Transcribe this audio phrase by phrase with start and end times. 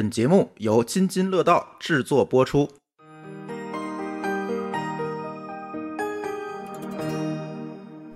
[0.00, 2.66] 本节目由津津乐道制作播出。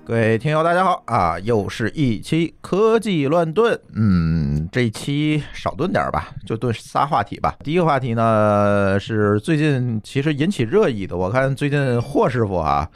[0.03, 1.39] 各位听友，大家好啊！
[1.41, 7.54] 又是一期科技乱炖，嗯，这一期少炖点吧，就炖仨话题吧。
[7.62, 12.88] 第一个话题呢是最近其实引起热议的，我看最近霍师傅啊，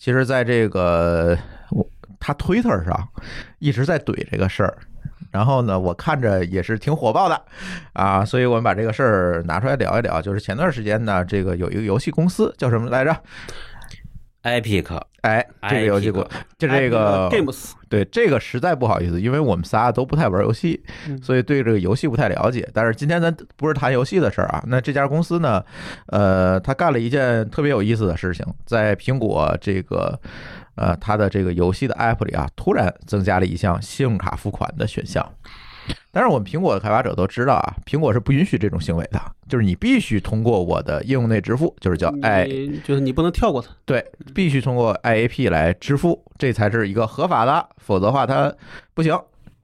[0.00, 1.38] 其实在这个
[1.70, 1.88] 我
[2.18, 3.08] 他 Twitter 上
[3.60, 4.78] 一直在怼这个事儿，
[5.32, 7.42] 然后呢，我看着也是挺火爆的
[7.94, 10.22] 啊，所以我们把这个事儿拿出来聊一聊。
[10.22, 13.16] 就是前段时间呢，这个有一个游戏公司叫什么来着
[14.44, 16.26] ？Epic 哎，这个游戏公
[16.58, 22.68] 就这个 Games，对这个实在不好意思，因为我们仨都不太玩游戏，嗯所以对这个游戏不太了解。
[22.74, 25.64] 但是今天咱不是谈游戏的事儿啊，那这家公司呢，
[26.06, 30.20] 呃，他干了一件特别有意思的事情，在苹果这个
[30.74, 35.26] 呃它的这个游戏的 App 里啊，突然增加了一项信用卡付款的选项。
[36.12, 43.68] 但是我们苹果的开发者都知道啊，苹果是不允许这种行为的，就是你必须通过我的应用内支付，就是叫 i 你就是你不能跳过它。
[43.84, 48.54] 对，必须通过 IAP 来支付，这才是一个合法的，否则的话它
[48.94, 49.18] 不行，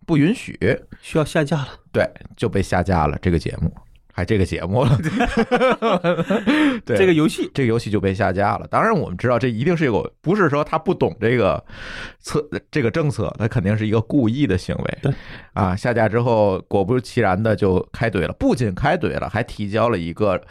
[0.06, 0.58] 不允许，
[1.02, 3.72] 需要下架了，对，就被下架了这个节目，
[4.18, 4.98] 还这个节目了，
[6.84, 8.66] 对， 这个游戏这个游戏就被下架了。
[8.66, 11.64] 当然，我们知道这一定是有，不是说他不懂这个
[12.18, 14.98] 策这个政策，他肯定是一个故意的行为。
[15.02, 15.14] 对，
[15.52, 20.42] 啊，下架之后，果不其然的就开怼了，不仅开怼了，还提交了一个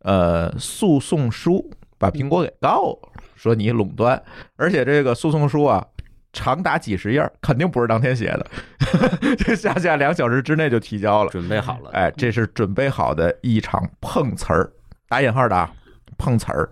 [0.00, 4.20] 呃诉讼书，把苹果给告了，说你垄断，
[4.56, 5.86] 而且这个诉讼书啊。
[6.32, 8.46] 长达几十页儿，肯定不是当天写的，
[9.38, 11.30] 这下下两小时之内就提交了。
[11.30, 14.70] 准备好了，哎，这是准备好的一场碰瓷儿，
[15.08, 15.72] 打引号的啊，
[16.16, 16.68] 碰瓷儿。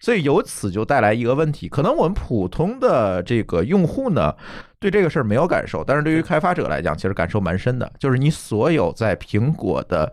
[0.00, 4.34] 所以由此就带来一个问题，可能我们普通的这个用户呢，
[4.78, 7.90] 对这个事儿没有感受，但是对于开发者来讲，其实感受蛮深的。
[7.98, 10.12] 就是你所有在苹果的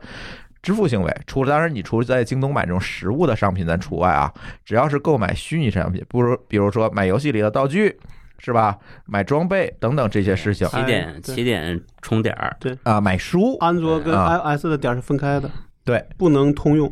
[0.62, 4.34] 支付行为，除了当然你除了在京东买这种实物的商品咱除外啊，
[4.66, 7.98] 只要是购买虚拟产品，不如比如说买游戏里的道具。
[8.44, 8.78] 是吧？
[9.06, 15.50] 买装备等等这些事情起点起点充点儿，对啊，买书，安卓跟啊 iOS 的点是分开的，
[15.86, 16.92] 对，不能通用。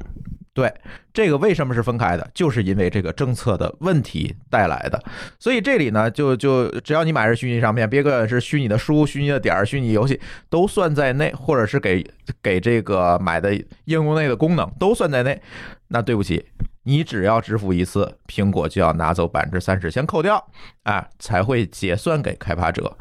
[0.53, 0.73] 对，
[1.13, 2.29] 这个为什么是分开的？
[2.33, 5.01] 就是因为这个政策的问题带来的。
[5.39, 10.19] 所以这里呢，就就只要你买的是虚拟商品，别管是虚拟的书、虚拟的点儿、虚拟游戏
[10.49, 12.05] 都算在内，或者是给
[12.43, 15.41] 给这个买的应用内的功能都算在内。
[15.87, 16.45] 那对不起，
[16.83, 20.43] 你只要支付一次，苹果就要拿走百分之三十，先扣掉，
[20.83, 22.95] 啊，才会结算给开发者，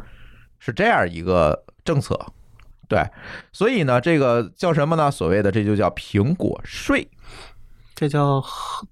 [0.59, 2.19] 是这样一个政策。
[2.89, 3.03] 对，
[3.53, 5.11] 所以呢，这个叫什么呢？
[5.11, 7.09] 所谓的这就叫苹果税。
[7.95, 8.43] 这叫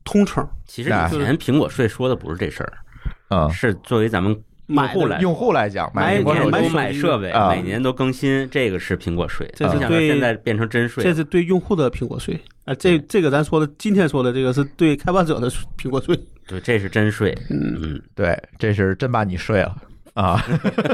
[0.04, 9.51] 通称，其实以前苹果税说的不是这事儿，啊、是作为咱们用买的户来用户来讲，买苹果手机买买设备，啊每年都更新，这个是苹果税。
[9.56, 12.39] 这是对现在变成真税这，是对用户的苹果税。
[12.65, 16.15] 啊，这这个咱说的，今天说的这个是对开发者的苹果税。
[16.47, 17.37] 对，这是真税。
[17.51, 19.77] 嗯，嗯，对，这是真把你睡了
[20.15, 20.43] 啊！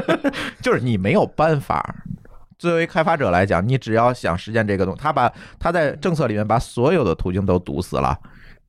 [0.61, 1.95] 就是你没有办法。
[2.57, 8.17] 作为开发者来讲，你只要想实现这个东西，他把他在政策里面把所有的途径都堵死了，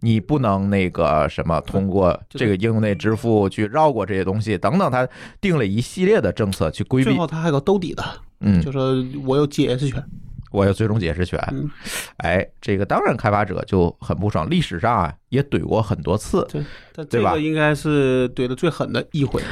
[0.06, 5.09] 你不能那个什么通过这个应用内支付去绕过这些东西等等，他
[5.41, 7.11] 定了一系列的政策去规避。
[7.11, 8.05] 最后他还有个兜底的，
[8.39, 10.00] 嗯，就说我有解释权。
[10.53, 11.39] 我有最终解释权。
[11.50, 11.69] 嗯，
[12.19, 16.47] 哎，这个当然开发者就很不爽，历史上啊也怼过很多次。
[16.94, 19.43] 但对吧这个应该是怼的最狠的一回，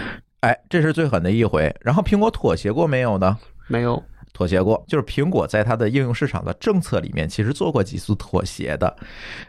[0.40, 1.74] 哎，这是最狠的一回。
[1.80, 3.36] 然后苹果妥协过没有呢？
[3.66, 4.00] 没有。
[4.32, 8.96] 妥协过，就是苹果在它的应用市场的政策里面，其实做过几次妥协的。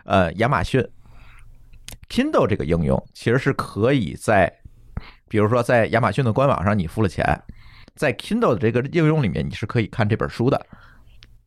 [0.03, 0.79] 呃，亚马逊
[2.09, 4.51] Kindle 这个应用其实是可以在，
[5.27, 7.25] 比如说在亚马逊的官网上你付了钱，
[7.95, 10.65] 在 Kindle 的这个应用里面你是可以看这本书的。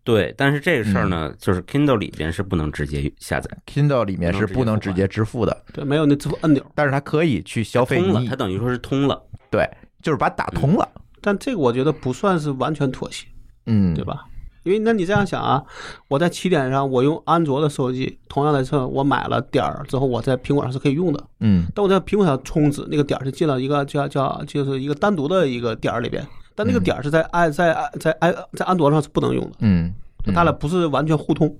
[0.04, 0.34] 对。
[0.36, 6.64] 但是这个事儿嗯呢，就是 Kindle 里边是不能直接下载，Kindle 里面是不能直接支付的，对，没有那支付按钮。
[6.74, 9.22] 但是它可以去消费通了，它，等于说是通了。
[9.50, 9.68] 对，
[10.02, 10.88] 就是把它打通了。
[11.20, 13.26] 但这个我觉得不算是完全妥协，
[13.66, 14.04] 嗯，对？
[14.04, 14.24] 吧？
[14.68, 15.64] 因为那你这样想啊，
[16.08, 21.24] 我在起点上我用安卓的手机，同样的车我买了点儿之后，我在苹果上是可以用的。
[21.40, 29.92] 嗯，但我在苹果上充值，那个点儿是进了一个叫叫就是一个单独的一个点儿里边，但那个点儿是在安在在安在安卓上是不能用的，嗯，
[30.34, 31.56] 它俩不是完全互通。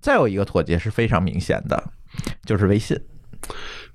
[0.00, 1.82] 再有一个妥协是非常明显的，
[2.44, 2.98] 就是微信。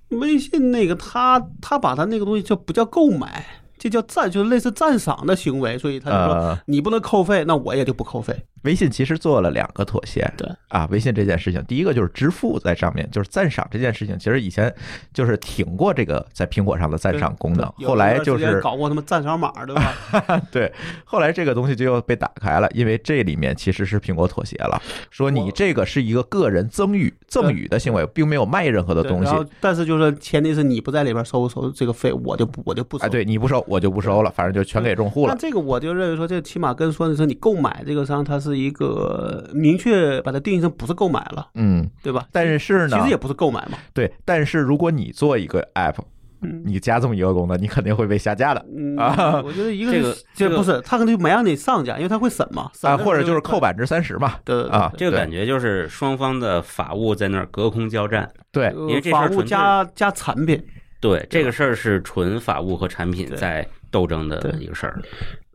[0.10, 3.44] 微信那个他他把他那个东西叫不叫购买，
[3.86, 8.36] 这叫赞，就是类似赞赏的行为，所以他就说呃，你不能扣费，那我也就不扣费。
[8.66, 14.74] 微信其实做了两个妥协，对啊，微信这件事情，第一个就是支付在上面，就是赞赏这件事情，其实以前
[15.14, 20.42] 就是挺过这个在苹果上的赞赏功能，后来就是搞过他妈赞赏码，对吧？
[20.52, 20.72] 对，
[21.06, 33.06] 后来这个东西就又被打开了，因为这里面其实是苹果妥协了，说你这个是一个个人赠与赠与的行为，并没有卖任何的东西但是就是前提是你不在里边收收这个费，我就不我就不收。
[33.06, 35.34] 哎，对你不收我就不收了，反正就全给用户了。
[35.34, 42.28] 那这个我就认为说，这起码跟说的是你购买这个商，它是一个明确把它定义成不是购买了，嗯，对吧？
[42.32, 43.78] 但是呢其实，也不是购买嘛。
[43.94, 45.96] 对，但是如果你做一个 app，
[46.42, 46.62] 嗯。
[46.66, 48.66] 你加这么一个功能，你肯定会被下架的。
[48.76, 54.36] 嗯啊，我觉得一个这个是这个不是，他可能就没让你上架，因为他会审嘛，审啊，或者就是扣百分之三十嘛。
[54.44, 58.30] 对对啊这个感觉就是双方的法务在那儿隔空交战。
[58.52, 60.62] 对，呃因为这事儿法务纯加加产品，
[61.00, 65.02] 对，这个事儿是纯法务和产品在斗争的一个事儿。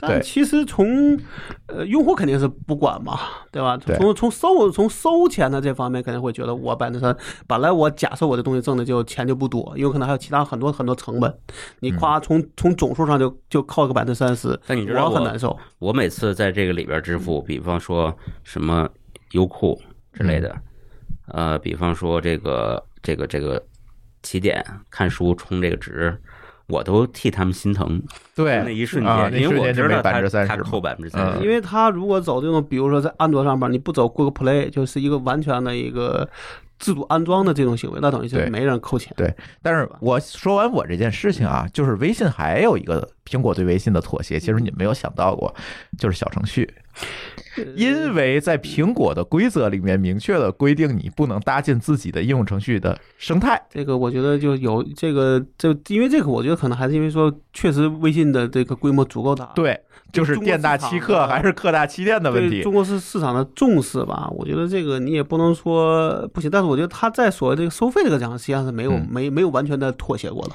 [0.02, 1.14] 但其实从
[1.66, 3.18] 呃用户肯定是不管嘛，
[3.52, 3.76] 对吧？
[3.76, 7.14] 从从收从收钱的这方面，肯定会觉得我百分之三，
[7.46, 11.38] 本来我假设我这东西挣的就钱就不多，有可能还有其他很多很多成本，
[11.80, 15.54] 你夸从从总数上就就靠个百分之三十，但你知道我我很难受。
[15.78, 18.88] 我每次在这个里边支付，比方说什么
[19.32, 19.78] 优酷
[20.14, 20.56] 之类的，
[21.28, 23.62] 呃，比方说这个这个这个
[24.22, 26.18] 起点看书充这个值，
[26.70, 28.02] 我都替他们心疼。
[28.34, 36.28] 对，那一瞬啊间，因为我那瞬间就没知道他30%他嘛扣百分之三嗯十，因为他如果走这种，比如说在安卓上边，你不走 Google Play，就是一个完全的一个
[36.78, 39.12] 自主安装的这种行为，那等于是没人扣钱。
[39.16, 45.54] 对但是我说完我这件事情啊，就是微信还有一个苹果对微信的妥协，其实你没有想到过，
[45.98, 46.72] 就是小程序。
[47.74, 53.60] 因为在苹果的规则里面明确的规定，你不能搭建自己的应用程序的生态。
[53.68, 59.78] 这个我觉得就有这个，就因为这个，我觉得可能还是因为说，确实微信的这个规模足够大，对，
[60.12, 62.72] 就是店大欺客还是客大欺店的问题中。
[62.72, 64.30] 国市市场的重视吧。
[64.30, 70.54] 我觉得这个你也不能说不行，但是我觉得他在所谓这个收费这个讲，实际上是没有、嗯没没有完全的妥协过的，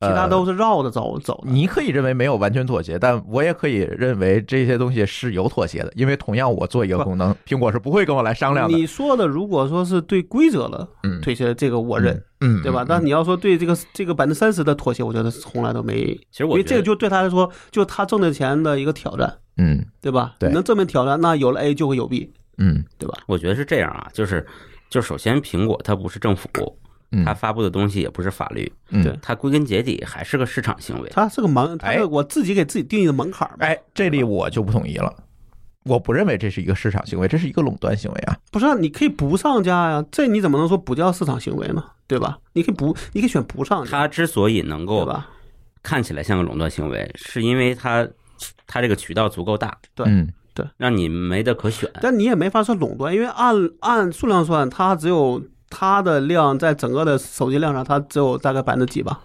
[0.00, 1.50] 其呃他都是绕着走走的。
[1.50, 8.76] 你可以认为没有完全妥协，但我也可以认为这些东西是有妥协的，因为同样我做一个功能，苹果是不会跟我来商量的。
[8.76, 12.82] 你说的如果说是对规则的嗯妥协，这个我认，嗯，对吧？
[12.82, 20.34] 嗯但你要说对这个这个百分之三十的妥协，我觉得从来都没，其实我觉得因为这个就对他来说，就他挣的钱的一个挑战，嗯对吧？
[20.40, 23.16] 能正面挑战，那有了 A 就会有 B，嗯对吧？
[23.26, 24.46] 我觉得是这样啊，就是
[24.90, 26.72] 就首先苹果它不是政府，嗯，
[27.24, 31.08] 它发布的东西也不是法律，嗯对他归根结底还是个市场行为。
[31.10, 33.56] 他是个门，它哎我自己给自己定义的门槛嘛。
[33.60, 35.14] 哎，这里我就不同意了，
[35.84, 38.36] 我不认为这是一个市场行为，这是一个垄断行为啊。
[38.50, 41.84] 不是、啊，你可以不上架呀，这你怎么能说不叫市场行为呢？
[42.06, 42.38] 对吧？
[42.52, 45.28] 你可以不，你可以选不上架，它之所以能够吧？
[45.82, 48.06] 看起来像个垄断行为，是因为它
[48.66, 50.32] 它这个渠道足够大，对嗯
[50.78, 51.90] 让你没得可选。
[52.00, 55.42] 但你也没法说垄断，因为按按数量算，它只有
[55.78, 59.20] 它的量在整个的手机量上，它只有大概百分之几吧，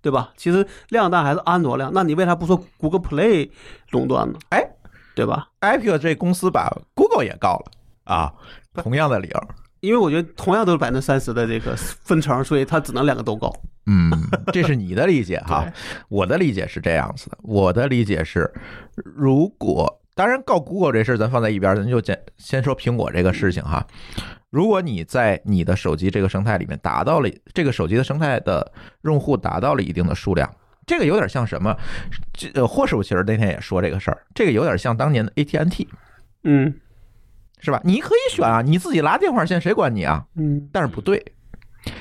[0.00, 0.30] 对吧？
[0.34, 3.50] 其实量大还是安卓量，那你为啥不说 Google Play
[3.90, 4.38] 垄断呢？
[4.48, 4.66] 哎，
[5.14, 7.66] 对吧？？Apple 这公司把 Google 也告了
[8.04, 8.32] 啊，
[8.82, 9.48] 同样的理由。
[9.80, 13.54] 因为我觉得同样都是百分之三十的这个分成，所以它只能两个都告。
[13.84, 14.10] 嗯，
[14.54, 15.70] 这是你的理解哈，
[16.08, 18.50] 我的理解是这样子的，我的理解是，
[19.04, 23.86] 如果当然告 Google 这事儿咱放在一边儿，咱就先先说苹果这个事情哈。
[24.50, 30.52] 如果你在你的手机这个生态里面达到了这个手机的生态的用户达到了一定的数量，
[30.86, 31.76] 这个有点像什么？
[32.32, 35.86] 这呃，霍师傅其实那天也说这个事儿，这个有点像当年的 ATNT，
[36.44, 36.74] 嗯
[37.60, 37.80] 是吧？
[37.84, 40.24] 你可以选啊，你自己拉电话线谁管你啊？
[40.34, 41.22] 嗯，但是不对，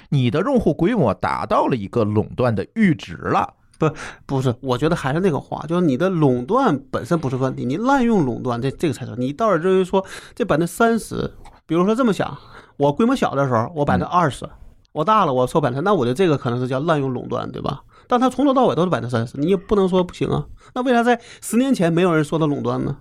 [0.10, 3.54] 你的用户规模达到了一个垄断的阈值了。
[3.78, 3.90] 不
[4.26, 9.14] 不是，我觉得还是那个话，就是你的垄断本身不是问题，你滥用垄断这这个才是。
[9.18, 11.32] 你倒是认为说这百分之三十，
[11.70, 12.36] 比如说这么想，
[12.78, 14.44] 我规模小的时候我百分之二十，
[14.92, 17.82] 我大了我收百分之，那我觉得这个可能是叫滥用垄断，对吧？
[18.08, 20.48] 但他从头到尾都是百分之三十，你也不能说不行啊。
[20.74, 22.98] 那为啥在十年前没有人说他垄断呢？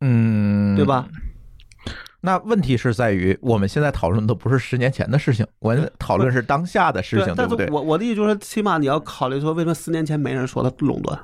[0.00, 1.08] 嗯，对吧？
[2.20, 7.66] 那问题是在于，我们现在讨论的不是十年前的事情，我们讨论是当下的事情，对不对？
[7.66, 11.18] 但是我我的意思就是，起码你要考虑说，为什么十年前没人说他垄断？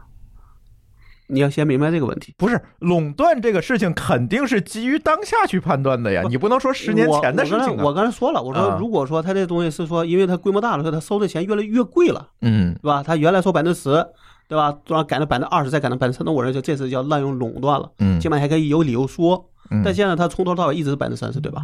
[1.28, 2.35] 你要先明白这个问题。
[2.37, 7.75] 不是垄断这个事情，肯定是基于当下去判断的呀，不你不能说十年前的事情啊。
[7.78, 13.02] 我我刚才说了，我说啊如果说他这东西是说，因为他规模大了，所以他收的钱越来越贵了，嗯对吧？
[13.02, 14.06] 他原来收百分之十，
[14.49, 14.73] 对吧？
[14.85, 19.50] 突然改到百分之二十，再改到百分之三，那我认为这是叫滥用垄断了，嗯起码还可以有理由说。
[19.71, 21.62] 嗯，但现在他从头到尾一直是百分之三十，对吧？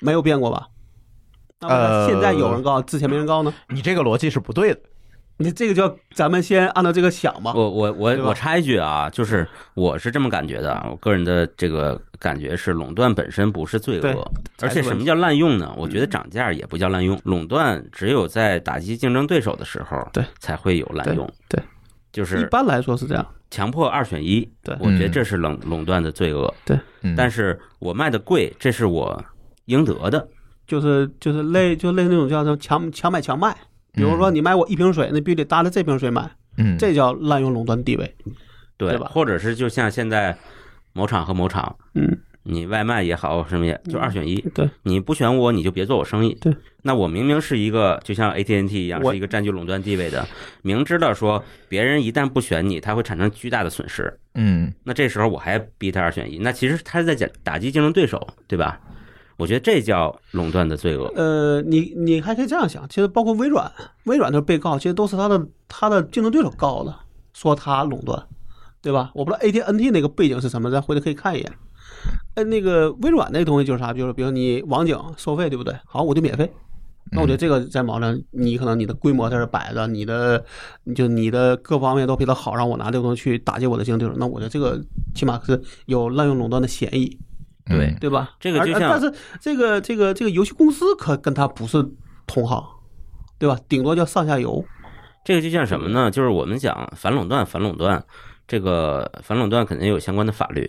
[0.00, 0.68] 没有变过吧？
[1.60, 3.52] 呃现在有人告，之前没人告呢？
[3.68, 4.80] 你这个逻辑是不对的。
[5.38, 7.52] 你这个叫咱们先按照这个想吧。
[7.54, 14.30] 我我我我插一句啊，就是我是这么感觉的，我个人的这个感觉是，垄断本身不是罪恶，
[14.62, 15.74] 而且什么叫滥用呢？
[15.76, 21.62] 我觉得涨价也不叫滥用，垄断只有在打击竞争对手的时候，对，才会有滥用，对，
[22.12, 23.26] 就是一般来说是这样。
[23.48, 26.76] 强迫二选一，对我觉得这是垄垄断的罪恶，对
[27.16, 29.24] 但是我卖的贵，这是我
[29.66, 30.26] 应得的，
[30.66, 33.56] 就是就是类就类似那种叫什么强强买强卖，
[33.96, 38.14] 比如说你买我一瓶水，那必须得搭着这瓶水买，嗯，这叫滥用垄断地位。
[38.78, 40.36] 对对吧或者是就像现在
[40.92, 46.36] 某厂和某厂，嗯，你外卖也好，什么也就二选一，对，你不选我，你就别做我生意。
[46.42, 50.28] 对，那我明明是一个就像 AT&T 一样，是一个占据垄断地位的，
[50.60, 54.14] 明知道说别人一旦不选你，他会产生巨大的损失。
[54.34, 58.78] 嗯那这时候我还逼他二选一，那其实他是在打打击竞争对手，对吧？
[59.36, 61.12] 我觉得这叫垄断的罪恶。
[61.14, 63.70] 呃，你你还可以这样想，其实包括微软，
[64.04, 66.94] 微软的被告其实都是他的他的竞争对手告的，
[67.34, 68.26] 说他垄断，
[68.80, 69.10] 对吧？
[69.14, 71.52] 我不知道 A T N T 那个背景是什么，咱回头可以看一眼。
[72.34, 75.74] 呃，那个微软那个东西就是啥，就是比如你网景收费，对不对？
[75.84, 76.50] 好，我就免费。
[77.12, 80.44] 那我觉得这个在网上，你可能你的规模在这摆着，你的
[80.94, 84.82] 就你的各方面都比他好，让我拿这个东西去打击我的竞争对手，那我觉得这个
[85.14, 87.18] 起码是有滥用垄断的嫌疑。
[87.66, 88.30] 对嗯对吧？
[88.40, 91.84] 这个就像但是这个这个这个游戏公司可跟他不是
[92.26, 92.64] 同行，
[93.38, 93.58] 对吧？
[93.68, 94.64] 顶多叫上下游。
[95.24, 96.10] 这个就像什么呢？
[96.10, 98.02] 就是我们讲反垄断，反垄断，
[98.46, 100.68] 这个反垄断肯定有相关的法律。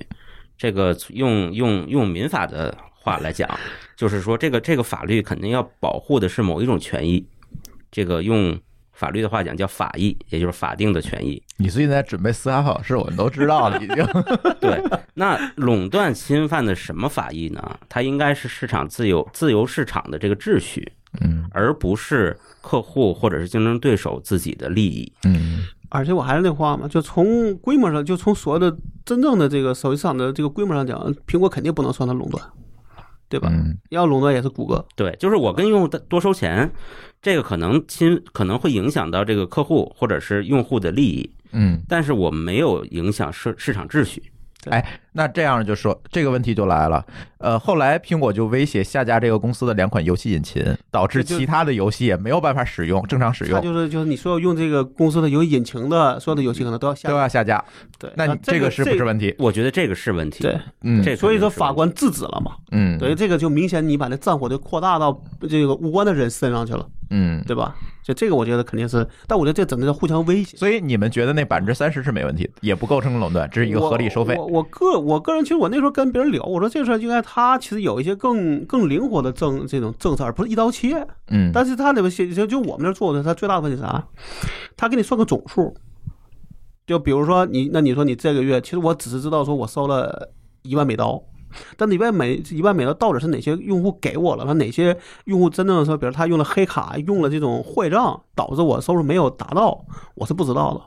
[0.58, 3.48] 这个用用用民法的话来讲，
[3.96, 7.24] 就是说这个这个法律肯定要保护的是某一种权益。
[7.92, 8.60] 这个用
[8.98, 11.42] 法律的话讲叫法益，也就是法定的权益。
[11.58, 14.04] 你最近在准备司法考试，我们都知道了，已经。
[14.60, 17.80] 对，那垄断侵犯的什么法益呢？
[17.88, 25.14] 它应该是市场自由自由市场的这个秩序，嗯而不是客户或者是竞争对手自己的利益。
[25.26, 28.76] 嗯而且我还是那话嘛，就从规模上，就从所有的
[29.06, 32.44] 真正的这个手机市场的这个规模上讲，苹果肯定不能算它垄断，
[33.30, 33.50] 对吧？
[33.52, 34.86] 嗯要垄断也是谷歌。
[34.96, 36.72] 对，就是我跟用户多收钱，
[37.22, 44.24] 这个可能侵可能会影响到这个客户或者是用户的利益，嗯，但是我没有影响市市场秩序。
[45.14, 47.06] 那这样就说这个问题就来了。
[47.38, 57.16] 呃，后来苹果就威胁下架这个公司的两款游戏引擎，导致其他的游戏也没有办法使用，正常使它用就是就是你所有用这个公司的游戏引擎的所有的游戏可能都要下都。
[57.16, 57.64] 要下架。
[57.98, 59.34] 对，那你这个是不是问题？
[59.40, 60.44] 我觉得这个是问题。
[60.44, 62.52] 对，嗯这所以说法官制止了嘛。
[62.72, 67.76] 嗯，等于这个就明显你把那战火就扩大到这个无关的人身上去了，嗯，对吧？
[68.08, 70.56] 就这个我觉得肯定是，但我觉得这整个是互相威胁。
[70.56, 74.46] 所以你们觉得那百分之三十是没问题的，也不构成垄断，这是一个合理收费我。
[74.46, 81.06] 我我个我个人其实我那时候跟别人聊，我说这事儿应该他其实有一些更更灵活的政这种政策，而不是一刀切。
[81.32, 84.08] 嗯，但是他那边就就就我们这儿做的，他最大的问题是啥？
[84.78, 85.76] 他给你算个总数，
[86.86, 91.22] 就比如说你那你说你这个月，其实我只是知道说我收了一万美刀。
[91.76, 94.44] 但里边每一万美刀到底是哪些用户给我了？
[94.46, 99.86] 那哪些用户真正的说，比如他用了黑卡，用了这种坏账，导致我收入没有达到，
[100.16, 100.82] 我是不知道的。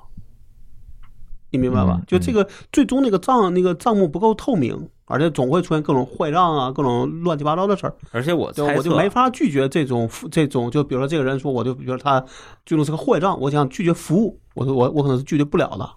[1.52, 2.04] 你明白吧嗯？
[2.06, 7.94] 就这个最终那个账那个账目不够透明，而且总会出现各种坏账啊，各种乱七八糟的事儿。
[8.12, 12.24] 而且我就，我就没法拒绝这种这种，就比如说这个人说，我就比如说他
[12.64, 15.90] 最终是个坏账，我想拒绝服务，我说我我可能是拒绝不了的，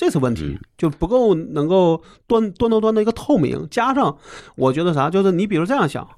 [0.00, 4.16] 这是问题嗯，就不够能够端端到端的一个透明，加上
[4.56, 6.08] 我觉得啥，就是你比如这样想，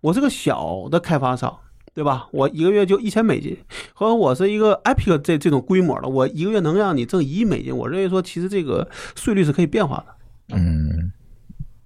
[0.00, 1.58] 我是个小的开发商。
[1.94, 2.26] 对吧？
[2.32, 3.54] 我一个月就一千美金，
[3.92, 11.12] 和我是一个 Epic 这这种规模的，我一个月能让你挣一亿美金，我认为说其实这个税率是可以变化的，嗯，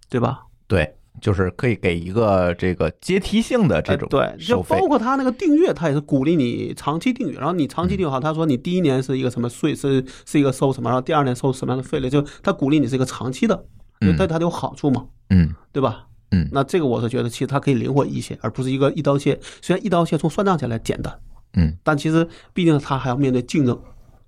[0.08, 0.44] 对吧？
[0.68, 4.87] 对，就是可以给一个这个阶梯性的这种呃对，就包。
[4.87, 13.64] 括他那个订阅，他也是鼓励你长期订阅，然后你长期订阅好，他说你第一年是一个什么税，是是一个收什么，然后第二年收什么样的费率，就他鼓励你是一个长期的，
[14.00, 16.06] 嗯对他有好处嘛，嗯对吧？
[16.30, 19.38] 嗯那这个我是觉得其实它可以灵活一些，而不是一个一刀切。
[19.62, 21.18] 虽然一刀切从算账起来简单，
[21.54, 23.80] 嗯，但其实毕竟他还要面对竞争，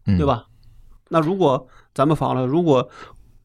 [0.06, 0.24] 嗯，对？
[0.26, 0.46] 吧？
[1.08, 2.88] 那如果咱们反过来，如果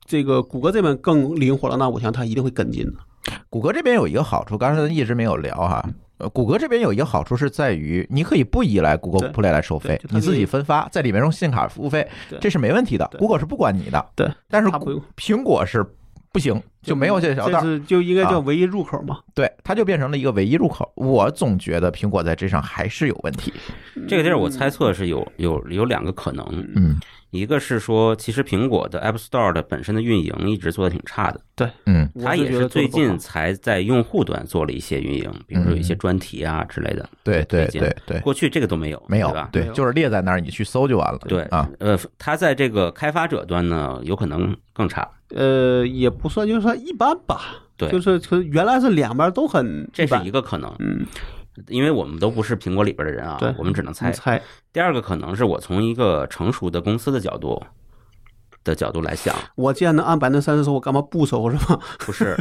[0.05, 2.93] 这个谷歌这边更灵活了，那我想他一定会跟进的。
[3.49, 5.83] 谷歌这边有一个好处，刚才咱一直没有聊哈。
[6.19, 12.07] 呃，谷歌这边有一个好处是在于，你可以不依赖 Google Play 来收费你自己分发，在里面用信用卡付费，
[12.39, 13.07] 这是没问题的。
[13.11, 14.69] 对 Google 是不管你的，对，但是
[15.17, 15.83] 苹果是
[16.31, 17.65] 不行，就没有这条道这。
[17.65, 19.19] 是就应该叫啊唯一入口嘛。
[19.33, 20.91] 对，它就变成了一个唯一入口。
[20.95, 23.51] 我总觉得苹果在这上还是有问题。
[24.07, 26.99] 这个地儿我猜测是有有有两个可能，嗯
[27.33, 37.09] 一个是说，其实苹果的 App Store 的本身的运营一直做的挺差的，对嗯我它也是最近才在用户端做了一些运营，比如说有一些专题啊之类的。
[37.23, 39.49] 对对对对，过去这个都没有，没有对吧？
[39.51, 41.19] 对就是列在那儿，你去搜就完了。
[41.27, 45.09] 对啊，，呃，它在这个开发者端呢，有可能更差。
[45.29, 47.59] 呃，也不算，就是说一般吧。
[47.75, 51.03] 对就是原来是两边都很这是一个可能，嗯，
[51.67, 54.11] 因为我们都不是苹果里边的人啊，我们只能猜。
[54.11, 54.41] 猜
[54.71, 57.61] 第二个可能是我从一个成熟的公司的角度
[58.63, 61.79] 的角度来想，我既然能按百分之三十收，我干嘛不收是吧？
[61.99, 62.35] 不是，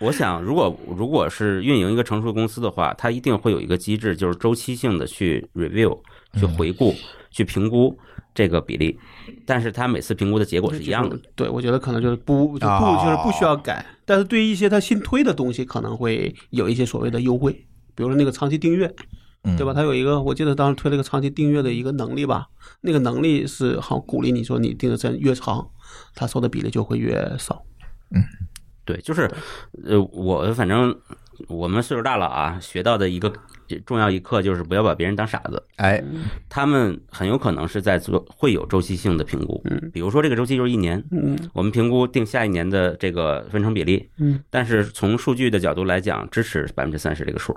[0.00, 5.98] 我想如果如果是运营一个成熟的公司的话，它一定会有一个机制，就是周期性的去 review、
[6.38, 6.94] 去回顾、
[7.30, 7.98] 去评估
[8.32, 8.96] 这个比例，
[9.44, 11.18] 但是它每次评估的结果是一样的。。
[11.34, 18.86] 对，我觉得可能就是不就不哦就是不需要改，但是对于一些他新推的东西，可能会有一些所谓的优惠，比如说那个长期订阅，
[19.44, 19.56] 嗯。
[19.56, 19.72] 对吧？
[19.74, 22.46] 它有一个，我记得当时推了一个长期订阅的一个能力吧，
[22.80, 25.68] 那个能力是好鼓励你说你订的时间越长，
[26.14, 27.64] 它收的比例就会越少。
[28.10, 28.22] 嗯。
[28.86, 29.30] 对，就是，
[29.86, 30.94] 呃，我反正
[31.48, 33.32] 我们岁数大了啊，学到的一个
[33.86, 35.62] 重要一课就是不要把别人当傻子。
[35.76, 36.04] 哎，
[36.50, 39.90] 他们很有可能是在做会有周期性的评估，嗯。
[39.90, 41.34] 比如说这个周期就是一年，嗯。
[41.54, 47.56] 我们评估定下一年的这个分成比例，嗯，但是从数据的角度来讲，支持百分之三十这个数，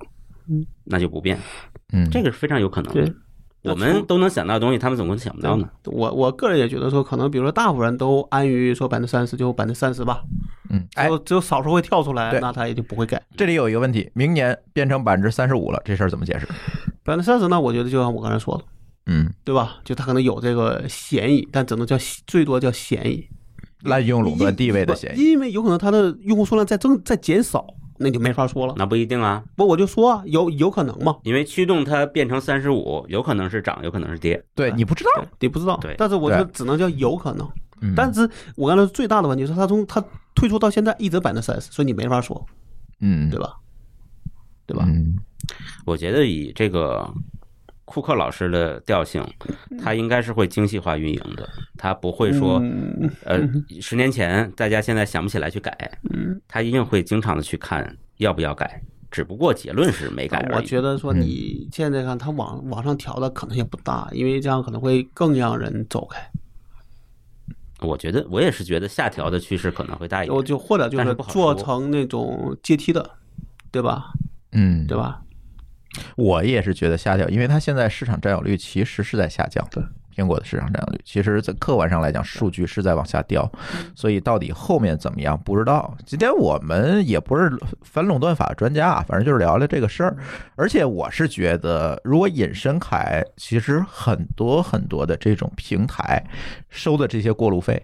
[0.50, 1.38] 嗯，那就不变，
[1.94, 3.14] 嗯，这个是非常有可能的。
[3.64, 5.68] 我们都能想到的东西，他们怎么可能想不到呢？
[5.86, 10.24] 我我个人也觉得说，可能比如说大部分人都安于说百分之三十就百分之三十吧，
[10.70, 13.22] 嗯，哎，只有少数会跳出来，那他也就不会改。
[13.36, 16.46] 这里有一个问题，明年变成百分之三十五了，这事儿怎么解释？
[17.04, 18.64] 百分之三十呢，我觉得就像我刚才说的，
[19.08, 19.78] 嗯，对吧？
[19.84, 23.28] 就他可能有这个嫌疑，但只能叫最多叫嫌疑，
[23.84, 25.24] 滥用垄断地位的嫌疑。
[25.24, 27.66] 因为有可能他的用户数量在增在减少，
[27.98, 28.74] 那就没法说了。
[28.78, 34.44] 那不一定啊，不，我就说啊，有有可能嘛，因为驱动它变成三十五，有可能是涨，有可能是跌。
[34.56, 35.78] 对你不知道，对，你不知道。
[35.78, 37.48] 对但是我说对只能叫有可能。
[37.80, 42.44] 嗯但是我刚才最大的问题是，他从他退出到现在一直百分之三十，所以你没法说，
[43.02, 43.54] 嗯，对吧？
[44.66, 44.84] 对吧？
[44.88, 45.16] 嗯
[45.86, 47.10] 我觉得以这个
[47.88, 49.26] 库克老师的调性，
[49.82, 53.40] 他应该是会精细化运营的，他不会说，嗯呃，
[53.80, 55.72] 十年前大家现在想不起来去改，
[56.14, 60.56] 嗯，他一定会经常的去看要不要改，只不过结论是没改而已。
[60.58, 66.20] 我觉得说嗯你现在看他往往上调的可能性不大，因为这样可能会更让人走开。
[67.80, 70.36] 我觉得我也是觉得下调的趋势可能会大一点。
[70.36, 73.10] 我就或者就是做成那种阶梯的，
[73.72, 74.12] 对吧？
[74.52, 75.22] 嗯，对吧？
[76.18, 79.64] 我也是觉得下调，因为它现在市场占有率其实是在下降。
[79.70, 79.84] 对，
[80.16, 83.48] 苹果的市场占有率，其实在客观上来讲，数据是在往下掉，
[83.96, 85.96] 所以到底后面怎么样不知道。
[86.08, 87.52] 今天我们也不是
[87.84, 90.18] 反垄断法专家啊，反正就是聊聊这个事儿。
[90.56, 96.26] 而且我是觉得，如果引申开，其实很多很多的这种平台
[96.68, 97.80] 收的这些过路费，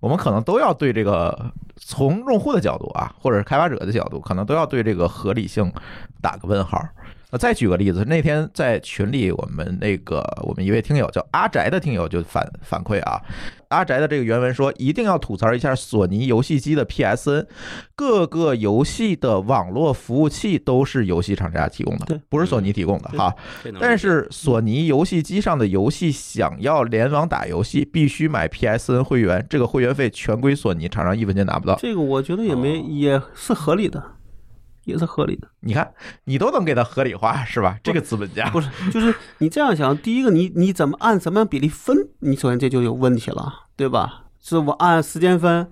[0.00, 5.72] 我们可能都要对这个从用户的角度啊，或者是开发者的角度，可能都要对这个合理性
[6.20, 6.86] 打个问号。
[7.30, 13.20] 那再举个例子，那天在群里，我们那个我们一位听友叫阿宅的听友就反反馈啊，
[13.68, 17.46] 阿宅的这个原文说，一定要吐槽一下索尼游戏机的 PSN，
[17.94, 23.34] 各个游戏的网络服务器都是游戏厂家提供的对，不是索尼提供的哈。
[23.78, 31.76] 但是索尼游戏机上的游戏想要联网打游戏，必须买 PSN 会员，这个会员费全归索尼，厂商一分钱拿不到。
[31.76, 34.02] 这个我觉得也没哦也是合理的，
[34.88, 35.46] 也是合理的。
[35.60, 35.92] 你看，
[36.24, 37.78] 你都能给它合理化是吧？
[37.84, 42.08] 这个资本家不是，就是你这样想，第一个你你怎么按什么样比例分？
[42.20, 44.24] 你首先这就有问题了，对吧？
[44.40, 45.70] 是我按时间分，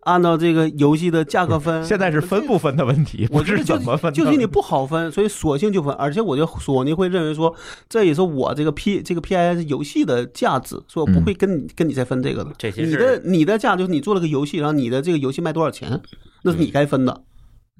[0.00, 1.82] 按照这个游戏的价格分。
[1.82, 5.94] 现在是分不分的问题，我是怎么分就是你不好分，所以索性就分。
[5.94, 7.54] 而且我觉得索尼会认为说，
[7.88, 12.50] 这也是我这个 P 这个 PIS 游戏的价值，所以我不会跟你、跟你再分这个的。
[12.58, 15.98] 这些你的你的价就是你做了个游戏，然后你的这个游戏卖多少钱，
[16.42, 17.22] 那是你该分的。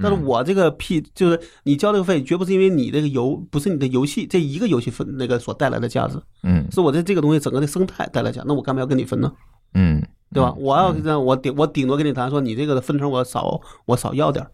[0.01, 9.33] 但是我这个 P 就是你交这个费，绝不是因为你这个游不是你的游戏这一个游戏分那个所带来的价值，嗯是我在这个东西整个的生态带来价，那我干嘛要跟你分呢？
[9.75, 10.55] 嗯，对吧？
[10.59, 14.51] 我要这样，我顶我顶多跟你谈说，你这个的分成我少我少要点儿，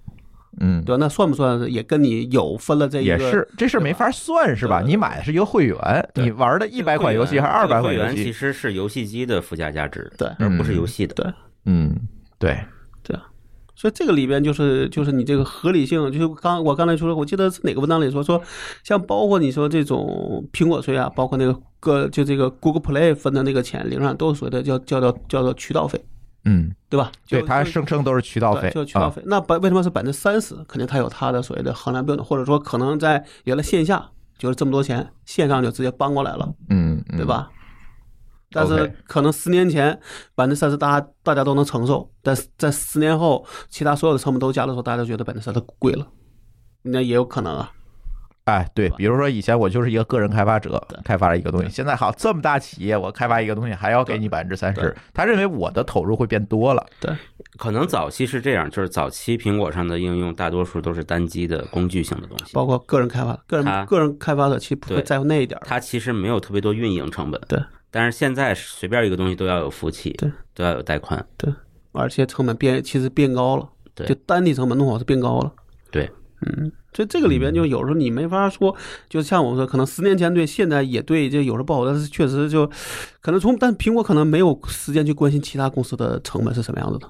[0.61, 0.99] 嗯，对吧？
[0.99, 3.19] 那算不算也跟你有分了这一个？
[3.19, 4.83] 也是这事没法算是吧？
[4.85, 5.79] 你买的是一个会员，
[6.15, 8.33] 你玩的一百款游戏还是二百款游会员其？
[8.33, 11.15] 实是游戏机的附加价值，对而不是游戏的。
[11.15, 11.33] 对。
[11.67, 11.95] 嗯，
[12.39, 12.59] 对
[13.03, 13.17] 对，
[13.77, 18.41] 所以这个里边就是就是你这个合理性，就是刚我刚才说了，我记得是哪个文章里说说，
[18.83, 26.05] 像包括你说这种苹果税啊，包括那个个就这个 Google Play 分的那个钱，理论上都是所谓的叫叫做叫做渠道费，
[26.45, 27.11] 嗯，对吧？
[27.29, 29.23] 对，它声称都是渠道费对，就渠道啊，费。
[29.27, 30.55] 那百为什么是百分之三十？
[30.69, 37.27] 肯定它有它的所谓的衡量标准，或者说可能在原来线下就是这么多钱，线上就直接搬过来了，嗯，嗯对？
[37.27, 37.51] 吧？
[38.55, 39.93] 但是可能十年前
[40.35, 46.07] 百分之三十大家大家都能承受，但是在十年后，其他所有的成本都加的时候，大家都觉得百分之三十贵了，
[46.83, 47.73] 那也有可能啊。
[48.45, 56.87] 哎，对，比如说以前我就是一个个人开发者，开发了一个东西，现在好这么大企业，我开发一个东西还要给你百分之三十，他认为我的投入会变多了。
[57.01, 57.11] 对。
[57.57, 65.65] 可能早期是这样，就是早期苹果上的应用大多数都是单机的工具性的东西，包括个人开发，个人个人开发者其实不会在乎那一点儿。
[65.67, 67.41] 它其实没有特别多运营成本。
[67.49, 67.59] 对，
[67.97, 71.25] 但是现在随便一个东西都要有服务器，对，都要有带宽。
[71.37, 71.49] 对
[71.93, 75.53] 而且成本变其实变高了，对就单体成本弄好是变高了。
[75.93, 78.75] 对，嗯，所以这个里边就有时候你没法说，
[79.09, 82.69] 就像我们说，可能十年前对，现在也对，就有时候不好，但是确实就
[83.21, 87.09] 可能从，但苹果可能没有时间去关心其他公司的成本是什么样子的，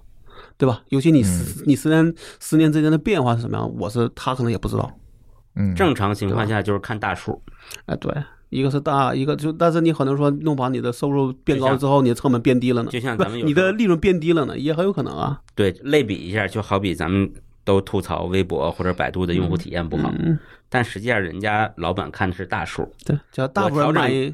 [0.59, 0.83] 对吧？
[0.91, 4.95] 尤其你十、你十年十年之间的变化是什么样，我是他可能也不知道。
[5.57, 7.41] 嗯，正常情况下就是看大数，
[7.87, 8.13] 哎，对，
[8.55, 12.91] 一个是大，一个就，但是你可能说弄把你的收入变高了之后，你的成本变低了呢？
[12.93, 15.41] 就像咱们有你的利润变低了呢，也很有可能啊。
[15.57, 17.29] 对类比一下，就好比咱们
[17.65, 20.39] 都吐槽微博或者百度的用户体验不好，嗯，
[20.69, 22.89] 但实际上人家老板看的是大数。
[23.05, 24.33] 对，只要大部分我调人满意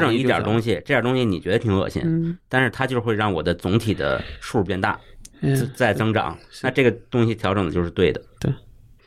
[0.00, 4.98] 整，一点，东西，这点东西你觉得挺恶心，嗯，但是它就是会让我的总体的数变大，
[5.42, 6.36] 嗯在增长。
[6.64, 8.20] 那这个东西调整的就是对的。
[8.40, 8.52] 对，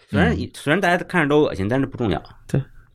[0.10, 2.24] 虽然虽然大家看着都恶心，但是不重要。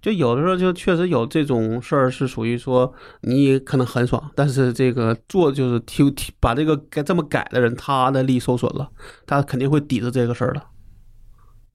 [0.09, 2.91] 就有的时候就确实有这种事儿，是属于说
[3.21, 8.89] 你可能很爽，但是这个做就是提提把这个该这么改的人，他的利益受损了，
[9.27, 10.63] 他肯定会抵制这个事儿的，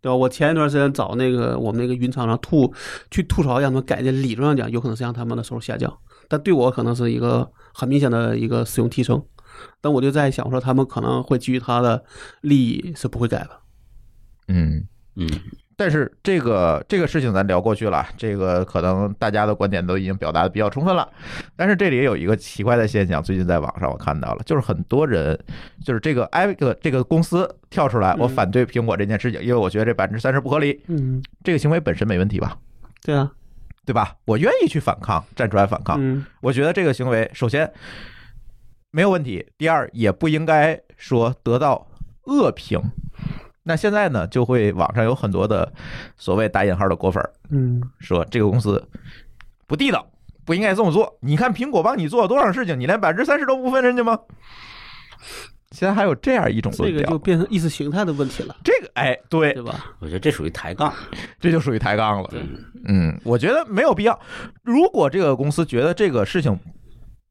[0.02, 0.16] 对吧？
[0.16, 2.74] 我前一段时间找那个我们那个云厂商吐
[3.12, 5.96] 去吐槽，让他们改进，理论上讲有可能是让他们的收入下降，
[6.28, 9.24] 但对我可能是一个很明显的一个使用提升，
[9.80, 12.04] 但我就在想说，他们可能会基于他的
[12.42, 13.50] 利益是不会改的。
[14.48, 14.88] 嗯。
[15.16, 15.30] 嗯，
[15.76, 21.08] 但是这个这个事情咱聊过去了，这个可能大家的观点都已经表达的比较充分了。
[21.56, 25.38] 但是这里也有一个奇怪的现象，最近在网上我看到了，就是很多人
[25.84, 30.80] 就是这个 i 个这个公司跳出来，嗯我反对苹果这件事情，因为我觉得这百分之三十不合理。
[30.88, 32.58] 嗯，这个行为本身没问题吧？
[33.04, 33.32] 对啊，
[33.86, 34.16] 对吧？
[34.26, 35.98] 我愿意去反抗，站出来反抗。
[36.00, 37.70] 嗯我觉得这个行为首先
[38.92, 41.88] 没有问题，第二也不应该说得到
[42.26, 42.80] 恶评。
[43.64, 45.72] 那现在呢，就会网上有很多的
[46.18, 47.82] 所谓打引号的果粉儿嗯。
[48.00, 48.86] 说这个公司
[49.66, 50.06] 不地道，
[50.46, 51.18] 不应该这么做。
[51.22, 54.20] 你看苹果帮你做了多少事情，你连百分之三十都不分人家吗？
[55.72, 59.96] 现在还有这样一种这个就，变成意识形态的问题了，这个哎，对，对吧？
[60.00, 60.94] 我觉得这属于抬杠。
[61.40, 62.30] 这就属于抬杠了。
[62.34, 64.20] 嗯，嗯，我觉得没有必要。
[64.62, 66.60] 如果这个公司觉得这个事情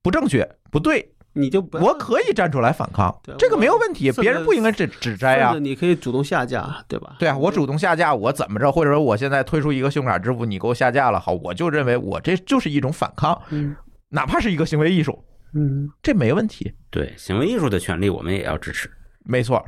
[0.02, 5.54] 不正确、不对，你就不我可以站出来反抗对，这个没有问题，别人不应该指指摘啊。
[5.58, 7.16] 你可以主动下架，对吧？
[7.18, 13.74] 对啊，我主动下架，我怎么着，或者说我现在推出一个信用卡支付，你给我下架了，好，我就认为我这就是一种反抗，嗯
[14.10, 18.90] 哪怕是一个行为艺术，嗯，这没问题，对，行为艺术的权利我们也要支持。
[19.24, 19.64] 没错。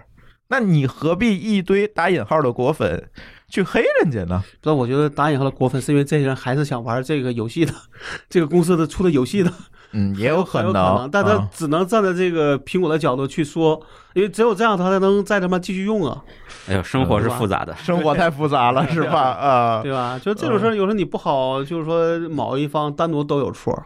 [0.48, 3.10] 那你何必一堆打引号的果粉
[3.54, 4.42] 去黑人家呢？
[4.60, 7.72] 不，我觉得打引号的果粉是因为这些人还是想玩这个游戏的，
[8.28, 9.52] 这个公司的出的游戏的，
[9.92, 13.80] 嗯， 也有可能可能，但他啊只能站在这个苹果的角度去说，
[14.14, 16.20] 因为只有这样他才能再他妈继续用啊，
[16.66, 17.72] 哎呦，生活是复杂的。
[17.78, 19.20] 生活太复杂了，是吧？
[19.20, 20.18] 啊，对吧？
[20.18, 23.80] 就这种事儿，有时候你不好，就是说某一方单独都有错，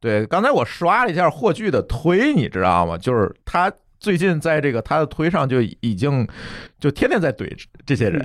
[0.00, 2.98] 对，刚才我刷了一下霍炬的推，你知道吗？
[2.98, 6.28] 就是他最近在这个他的推上就已经
[6.78, 7.50] 就天天在怼
[7.86, 8.22] 这些人，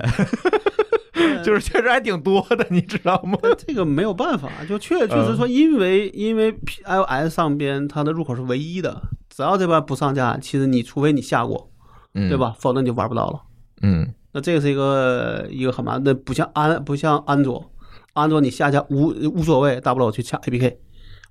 [1.44, 3.38] 就是确实还挺多的，你知道吗？
[3.66, 6.52] 这个没有办法，就确确实说，因为因为
[6.84, 11.70] iOS 上边它的入口是唯一的，只要这边不上架，其实你除非你下过，
[12.14, 12.36] 嗯对？
[12.36, 12.54] 吧？
[12.58, 13.40] 否则你就玩不到了。
[13.82, 17.70] 嗯，那这个是一个一个很麻烦那，不像安不像安卓，
[18.12, 20.76] 安卓你下架无无所谓，大不了我去下 APK，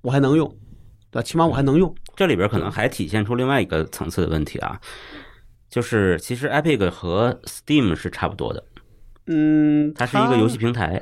[0.02, 0.48] 我还能用，
[1.10, 1.22] 对吧？
[1.22, 1.94] 起码我还能用。
[2.16, 4.78] 这里边可能还体现出另外一个层次的问题啊，
[5.70, 8.62] 就是其实 Epic 和 Steam 是差不多的，
[9.26, 11.00] 嗯，它是一个游戏平台。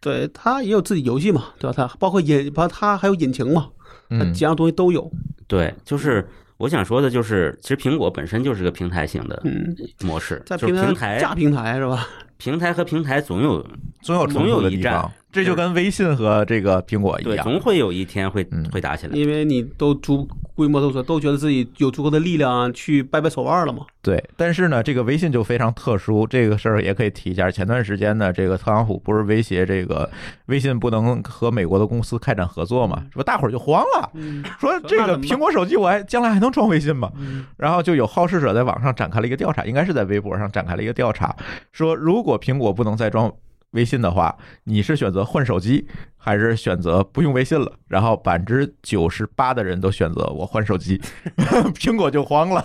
[0.00, 1.74] 对，它也有自己游戏嘛，对吧？
[1.76, 3.68] 它包括引，包括它还有引擎嘛，
[4.10, 5.10] 它嗯几样东西都有。
[5.46, 6.26] 对，就是
[6.56, 12.06] 我想说的就是，其实苹果本身就是个平台型的嗯，模式，在就是平台加平台是吧？
[12.36, 13.66] 平台和平台总有
[14.00, 17.44] 总有冲突的地方，这就跟微信和这个苹果一对，样。
[17.44, 19.16] 总会有一天会嗯会打起来。
[19.16, 23.84] 因为你都足规模都说都觉得自己有足够的力量去掰掰手腕了嘛。
[24.00, 27.50] 对，但是呢，这个微信就非常特殊，这个事儿也可以提一下。
[27.50, 30.08] 前段时间呢，这个特朗普不是威胁这个
[30.46, 33.04] 微信不能和美国的公司开展合作嘛？
[33.10, 33.22] 是不？
[33.22, 37.12] 大伙儿就慌了，嗯说这个苹果手机我还将来还能装微信吗？
[37.18, 41.36] 嗯然后就有好事者在网上展开了一个调查，应该是在微博上展开了一个调查，
[41.70, 43.30] 说如果苹果不能再装
[43.72, 47.70] 微信的话，你是选择换手机，还是选择不用微信了？
[47.86, 51.00] 然后百分之九十八的人都选择我换手机，
[51.74, 52.64] 苹果就慌了。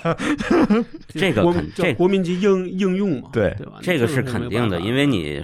[1.09, 3.73] 这个肯这国民级应应用嘛，对对吧？
[3.81, 5.41] 这个是肯定的，因为为你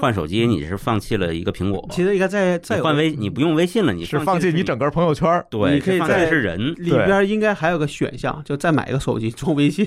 [0.00, 9.86] 换手机，你是放弃了一个苹果，其实应该再再换微你不用微信了，你是放弃你整个朋友圈，对，你可以是放弃的在是人，里边应该还有个选项，就再买一个手机装微信，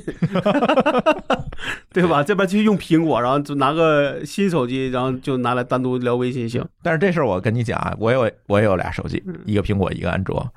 [1.91, 2.23] 对吧？
[2.23, 6.63] 这边继续用苹果，然后就拿个新手机，然后就拿来单独聊微信行。
[6.84, 10.47] 但是这事儿我跟你讲啊，我有我也有俩手机，一个苹果，一个安卓，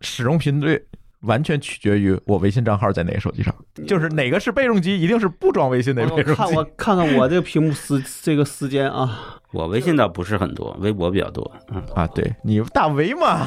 [0.00, 0.82] 使用频率
[1.22, 3.54] 完全取决于我微信账号在哪个手机上，
[3.86, 6.64] 就是哪个是备用机，一定是不装微信的备用机看我。
[6.76, 13.46] 看看我这个屏幕时这个时间啊，我微信倒不是很多，微博比较多，嗯，啊，对你大 V 嘛，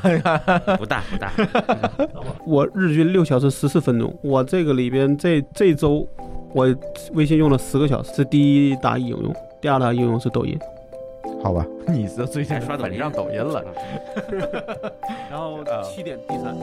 [0.77, 1.31] 不 大不大，
[2.47, 4.17] 我日均六小时十四分钟。
[4.23, 6.07] 我这个里边这这周
[6.53, 6.73] 我
[7.13, 10.57] 微信用了十个小时，是第一大应用，第二大应用是抖音。
[11.43, 13.63] 好吧，你这最近刷抖音上抖音了。
[15.29, 16.55] 然后 七点第三。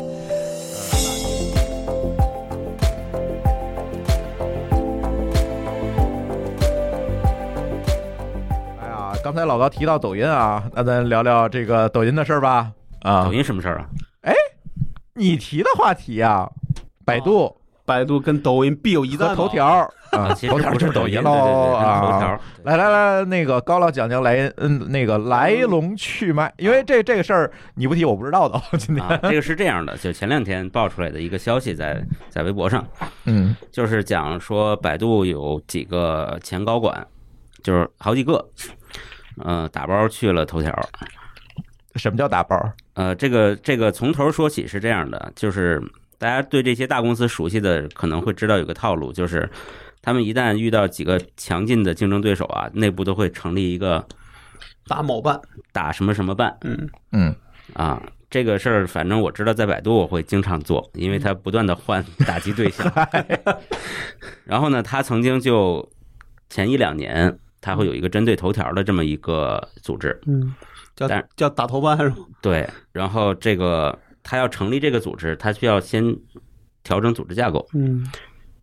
[8.80, 12.72] 哎呀，刚才老高提到抖音啊，那咱聊聊这个抖音的事儿吧。
[13.02, 13.88] 啊抖，音什么事儿啊？
[14.22, 14.34] 哎
[15.14, 16.50] 你提的话题啊，
[17.04, 19.66] 百度百度跟抖音必有一战头条
[20.12, 22.18] 啊，其实头条就是抖音喽对对头啊。
[22.18, 22.40] 条。
[22.64, 28.60] 来来来，那个高老讲讲来，嗯，那个来龙去脉，因为这这个事儿你不提我不知道的。
[28.78, 32.86] 今天，啊，这个是这样的，就前两天爆出来的一个消息在，在微博上，
[33.24, 37.04] 嗯就是讲说百度有几个前高管，
[37.64, 38.48] 就是好几个，
[39.44, 40.72] 嗯，打包去了头条。
[41.96, 42.56] 什么叫打包？
[42.94, 45.82] 呃，这个这个从头说起是这样的，就是
[46.22, 49.50] 大家对这些大公司熟悉的可能会知道有个套路，就是
[50.00, 54.06] 他们一旦遇到几个强劲的竞争对手啊，内部都会成立一个
[54.86, 55.40] 打某办，
[55.72, 57.34] 打什么什么办嗯，嗯
[57.74, 58.00] 啊。
[58.30, 62.90] 这个事儿，反正我知道，在百度我会经常做，因为它不断的换 打击对象。
[64.44, 65.86] 然后呢，他曾经就
[66.48, 70.54] 前一两年，他会有一个针对头条的这么一个组织，嗯，
[70.94, 72.16] 叫但叫打头班是吗？
[72.40, 76.16] 对，然后这个他要成立这个组织，他需要先
[76.82, 77.66] 调整组织架构。
[77.74, 78.06] 嗯。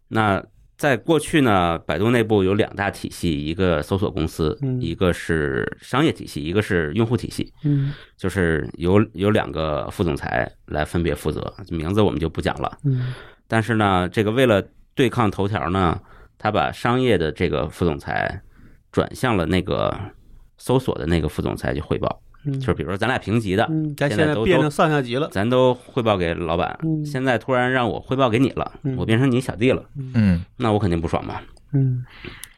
[0.08, 0.44] 那
[0.78, 4.82] 在过去呢，百度内部有两大体系，一个搜索公司，嗯。
[4.82, 7.94] 一个是商业体系，一个是用户体系，嗯。
[8.18, 12.78] 就是有有两个副总裁来分别负责，名字我们就不讲了。
[12.84, 13.14] 嗯。
[13.48, 14.64] 但是呢，这个为了
[14.96, 16.00] 对抗头条呢，
[16.38, 18.42] 他把商业的这个副总裁
[18.92, 19.96] 转向了那个
[20.58, 27.06] 搜索的那个副总裁去汇报，嗯，就是比如说咱俩平级的，嗯，咱现在都变成上下级了，咱都汇报给老板，嗯。
[27.06, 28.96] 现在突然让我汇报给你了，嗯。
[28.98, 30.44] 我变成你小弟了，嗯。
[30.58, 31.42] 那我肯定不爽嘛。
[31.74, 32.04] 嗯，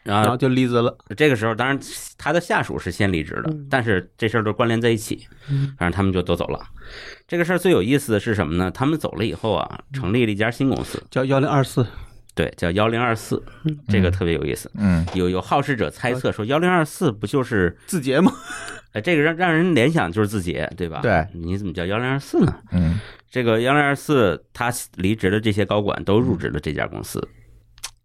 [0.03, 1.77] 然后就离职了，这个时候，当然
[2.17, 5.73] 他的下属是先离职的嗯，但是这事儿都关联在一起，嗯。
[5.77, 6.63] 反正他们就都走了。
[7.27, 8.69] 这个事儿最有意思的是什么呢？
[8.71, 11.85] 他们走了以后啊，成立了一家新公司，叫幺零二四，
[12.33, 14.71] 对，叫幺零二四嗯，这个特别有意思。
[14.75, 18.31] 嗯有有好事者猜测说，幺零二四不就是，字节吗，
[18.93, 21.01] 呃，这个让让人联想就是字节，对吧？
[21.01, 22.55] 对，你怎么叫幺零二四呢？
[22.71, 27.27] 嗯，这个幺零二四，他离职的这些高管都入职了这家公司。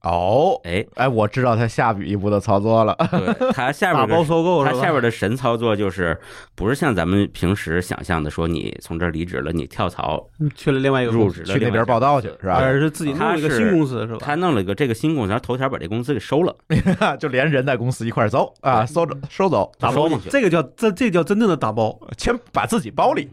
[0.07, 2.97] 哦，哎，哎，我知道他下一步的操作了。
[3.11, 4.81] 对他下 打包边的他收购是吧？
[4.81, 6.17] 下边的神操作就是，
[6.55, 12.59] 不是像咱们平时想象的说，你从这儿离职了，你跳槽嗯去了另外一个入，职去那边报道去是吧？
[12.61, 14.19] 而是自己弄了一个新公司是吧？
[14.21, 16.55] 他弄了一个这个新公司，然后头条把这公司给收了，
[17.19, 23.29] 就连人带公司一块儿走啊，收着收走，打包进去，嘛这个叫这这叫真正的打包， 先把自己包里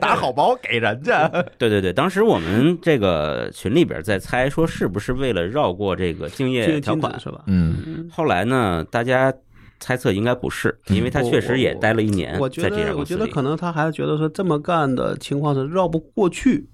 [0.00, 1.28] 打好包给人家。
[1.56, 7.20] 对对对，当时我们这个群里边在猜说，是不是为了绕过这个竞业条款？
[7.20, 7.42] 是吧？
[7.46, 9.32] 嗯后来呢，大家
[9.78, 16.68] 猜测应该不是，因为他确实也待了一年我觉在这家得，我觉得可能他还是觉得说这么干的情况是绕不过去，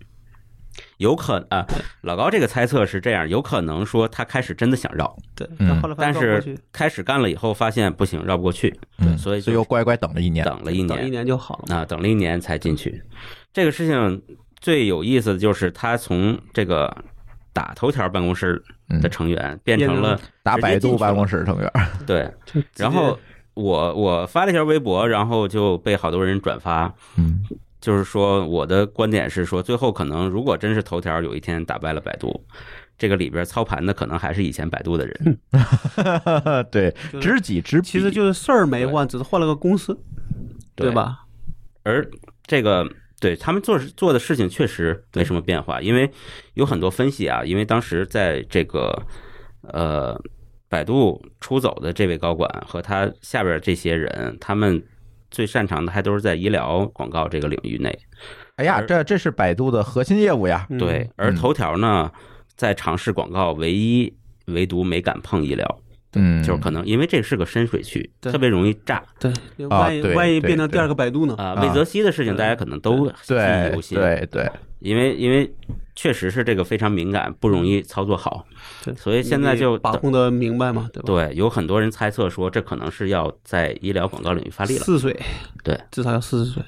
[0.99, 1.67] 有可啊，
[2.03, 5.47] 老高这个猜测是这样，有可能说他开始真的想绕，对，
[5.83, 10.45] 后来但是开始干了以后发现不行，绕不过去，对，所以就所以又乖乖等了一年。
[10.45, 11.77] 等了一等一年年就好了。
[11.77, 13.03] 啊，等了一年才进去。
[13.53, 14.23] 这个事情
[14.61, 16.97] 最有意思的就是他从这个
[17.55, 19.01] 打头条办公室嗯。
[19.01, 21.71] 的成员变成了打百度办公室，成员，
[22.07, 22.31] 对，
[22.77, 23.19] 然后
[23.55, 27.43] 我我发了一条微博，然后就被好多人转发，嗯。
[27.81, 32.43] 就是说我的观点是说，最后可能如果真是头条有一天打败了百度，
[32.97, 35.39] 这个里边操盘的可能还是以前百度的人，
[36.73, 40.01] 对，就是知己知彼，其实就是事儿没换，只是换了个公司，
[40.75, 40.91] 对？
[40.93, 41.27] 吧？
[41.83, 42.09] 而
[42.47, 42.91] 这个
[43.25, 46.11] 对他们做做的事情确实没什么变化，因为
[46.55, 49.03] 有很多分析啊，因为当时在这个
[49.63, 50.21] 呃。
[50.67, 54.83] 百度出走的这位高管和他下边这些人，他们
[55.31, 57.97] 最擅长的还都是在医疗广告这个领域内。
[58.57, 60.67] 哎呀，这这是百度的核心业务呀。
[60.71, 62.11] 嗯对，而嗯头条呢，
[62.57, 64.13] 在尝试广告，唯一
[64.47, 65.79] 唯独没敢碰医疗，
[66.15, 69.31] 嗯，就是可能因为这是个深水区，对特别容易炸对，
[69.69, 71.35] 啊万一对对万一变成第二个百度呢？
[71.37, 71.55] 啊。
[71.55, 74.51] 啊魏则西的事情，大家可能都记忆犹新，对对，
[74.81, 75.53] 因为因为
[75.95, 78.47] 确实是这个非常敏感，不容易操作好，
[78.85, 81.07] 对，所以现在就把控的明白嘛，对吧？
[81.07, 84.85] 对，有很多人猜测说，这可能是要在医疗广告领域发力了。
[84.85, 85.17] 四岁，
[85.63, 86.63] 对，至少要四十岁。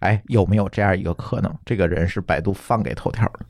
[0.00, 1.54] 哎，有没有这样一个可能？
[1.64, 3.40] 这个人是百度放给头条的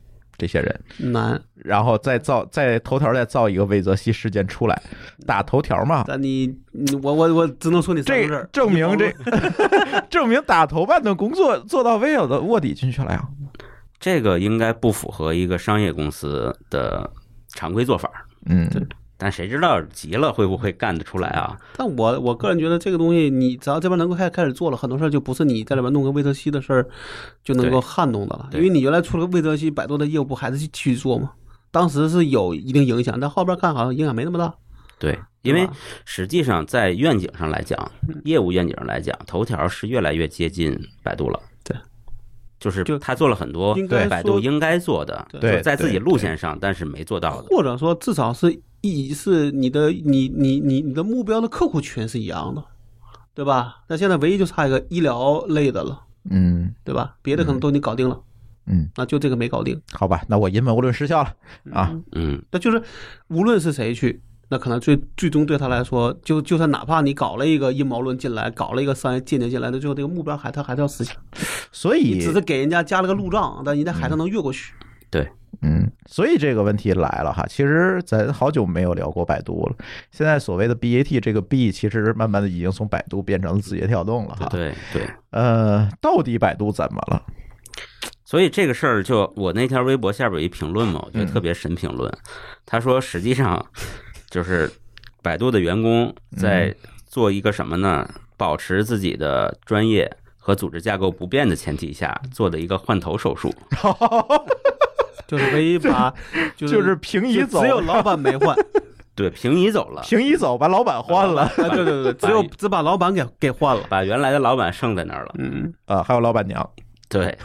[0.41, 4.81] 这些人，难，然后再造在头条再造一个魏则西事件出来，
[5.27, 6.03] 打头条嘛？
[6.07, 8.49] 但你你我我我只能说你这儿。
[8.51, 9.13] 证明这
[10.09, 13.23] 证明打头办的工作做到微有的卧底进去了呀。
[13.99, 17.07] 这个应该不符合一个商业公司的
[17.49, 18.09] 常规做法，
[18.47, 18.67] 嗯，
[19.23, 21.55] 但谁知道急了会不会干得出来啊？
[21.77, 26.87] 但我我个人觉得这个东西，你只要这边能够开开始做了，很多事儿就不是你在里边弄个魏则西的事儿
[27.43, 31.33] 就能够撼动的了，因对为你原来出了个魏则西，百度的业务不还是继续做吗？
[31.69, 34.51] 当时是有一定影响，但后边看好像影响没那么大。
[34.97, 35.69] 对，因为
[36.03, 37.91] 实际上在愿景上来讲，
[38.25, 41.39] 业务愿景上来讲，头条是越来越接近百度了。
[41.63, 41.77] 对，
[42.59, 47.47] 就是就他做了很多应该百度应该做的，对在自己路线上，但是没做到的。
[47.49, 52.63] 或者说至少是一是你的你你你你的目标的客户群是一样的，
[53.33, 53.83] 对吧？
[53.87, 57.15] 那现在唯一就差一个医疗类的了，嗯对吧？
[57.21, 58.19] 别的可能都你搞定了，
[58.65, 61.33] 嗯，那就这个没搞定好吧，那我阴谋论失效了
[61.71, 61.95] 啊。
[62.13, 62.81] 嗯，那就是
[63.27, 71.15] 无论是谁去，那可能最最终对他来说，就就算哪怕你搞了一个阴谋论进来，搞了一个商业间谍进来，那最后这个目标还他还是要实现，
[71.71, 74.73] 所以只是给人家加了个路障，但人家还是能越过去。
[75.11, 75.27] 嗯，
[76.07, 77.45] 所以这个问题来了哈。
[77.47, 79.75] 其实咱好久没有聊过百度了。
[80.11, 84.47] 现在所谓的 BAT 这个 B，其实慢慢的已经从百度变成了字节跳动了哈。
[84.47, 85.07] 对对。
[85.29, 87.23] 呃，到底百度怎么了？
[88.23, 92.11] 所以这个事儿，就我那条微博下边有一评论嘛，我觉得嗯特别神评论。
[92.65, 93.65] 他说，实际上
[94.29, 94.71] 就是
[95.21, 96.73] 百度的员工在
[97.05, 98.09] 做一个什么呢？
[98.37, 103.53] 保持自己的专业和组织架构不变的前提下，做的一个换头手术。
[105.31, 106.13] 就是唯一把
[106.57, 108.53] 就是就是平移走，只有老板没换，
[109.15, 113.83] 对，平移走了，平移走，把老板换了哎，对对对，只有只把老板给给换了。
[113.87, 115.33] 把原来的老板剩在那儿了。
[115.37, 116.69] 嗯，啊，还有老板娘。
[117.07, 117.37] 对，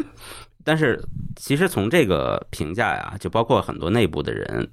[0.64, 0.98] 但是
[1.36, 4.66] 其实从这个评价呀，就包括很多内部的人，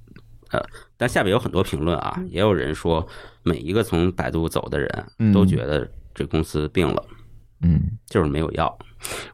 [0.50, 0.58] 呃，
[0.96, 3.06] 但下边有很多评论啊，也有人说，
[3.42, 7.16] 每一个从百度走的人嗯都觉得这公司病了，嗯
[8.06, 8.78] 就是没有药。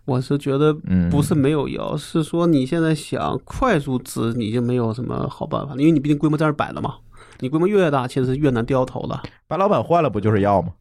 [0.04, 6.94] 我是觉得嗯，不是没有药，是说你现在想快速治，你就没有什么好办法，因为你毕竟规模在那儿摆了嘛。
[7.40, 9.20] 你规模越大，其实是越难掉头的。
[9.46, 10.72] 把老板换了，不就是要吗？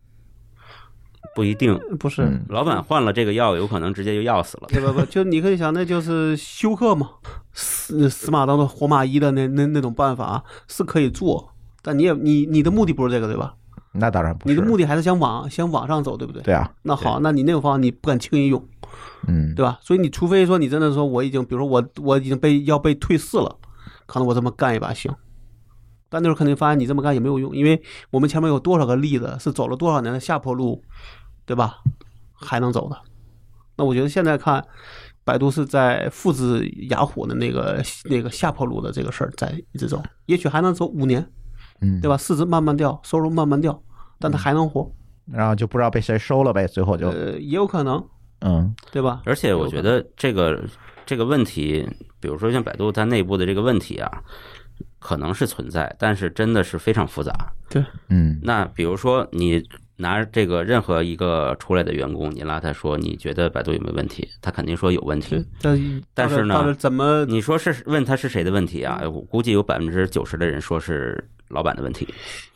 [1.36, 4.68] 不一定，不是，嗯老板换了这个药，有可能直接就药死了。
[4.70, 7.12] 对不不，就你可以想，那就是休克嘛，
[7.54, 13.54] 死死马当做活马医的那那那种办法是可以做，但你也你你的目的不是这个对吧？
[13.98, 14.54] 那当然不是。
[14.54, 16.42] 你的目的还是想往想往上走，对不对？
[16.44, 18.64] 对啊，那好，那你那种方法你不敢轻易用，
[19.28, 19.80] 嗯，对吧？
[19.82, 23.56] 所以你除非说你真的说我已经，比如说我我已经被要被退市了，
[24.06, 25.14] 可能我这么干一把行。
[26.10, 27.82] 但那时候肯定发现你这么干也没有用，因为
[28.12, 30.82] 我们前面有多少个例子是走了多少年的下坡路，
[31.46, 31.80] 对吧？
[32.34, 32.98] 还能走的。
[33.76, 34.66] 那我觉得现在看，
[35.24, 41.30] 百度是在复制雅虎的那个那个下坡路的这个事儿在一直走，也许还能走五年，
[41.82, 42.16] 嗯，对吧？
[42.16, 43.80] 市值慢慢掉，收入慢慢掉，
[44.20, 44.90] 但它还能活，
[45.32, 48.04] 然后就不知道被谁收了呗，最后就呃，也有可能，
[48.42, 49.22] 嗯对吧？
[49.26, 50.64] 而且我觉得这个
[51.06, 51.88] 这个问题，
[52.20, 54.10] 比如说像百度它内部的这个问题啊，
[55.00, 57.34] 可能是存在，但是真的是非常复杂。
[57.70, 59.62] 对嗯那比如说你
[59.98, 65.78] 拿这个任何一个出来的员工，你拉他说你觉得百度有没有问题，他肯定说有问题但。，
[66.14, 69.02] 但是呢怎么你说是问他是谁的问题啊？
[69.04, 72.08] 我估计有百分之九十的人说是老板的问题。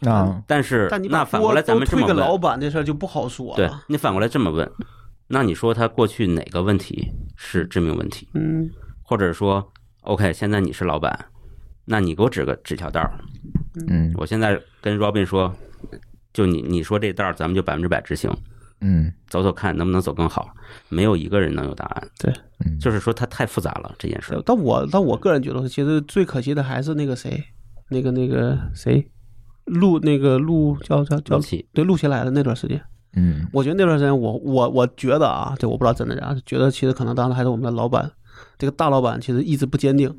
[0.01, 3.69] 啊，但是那反过来咱们这么锅都推给老，板这事儿就不好说对。
[3.87, 4.69] 你反过来这么问，
[5.27, 8.27] 那你说他过去哪个问题是致命问题？
[8.33, 8.69] 嗯，
[9.01, 9.67] 或者说
[10.01, 11.17] ，OK，现在你是老板，
[11.85, 13.11] 那你给我指个指条道儿。
[13.87, 15.51] 嗯我现在跟 Robin 说，
[16.33, 18.31] 就你你说这道儿咱们就百分之百执行，
[18.79, 20.53] 嗯走走看能不能走更好。
[20.89, 22.07] 没有一个人能有答案。
[22.19, 22.33] 对，
[22.65, 24.41] 嗯，就是说它太复杂了这件事。
[24.45, 27.43] 但我但我个人觉得，其实最可惜的还是那个谁，
[27.89, 29.05] 那个那个谁，
[29.65, 32.81] 录那个录叫叫叫陆琪对录起来的那段时间，
[33.13, 38.09] 嗯我觉得那段时间我我我觉得啊，这我不知道真的假的，觉得其实可能当时还是我们的老板，
[38.57, 40.09] 这个大老板其实意志不坚定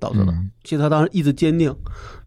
[0.00, 0.32] 导致的。
[0.32, 1.74] 嗯其实他当时意志坚定，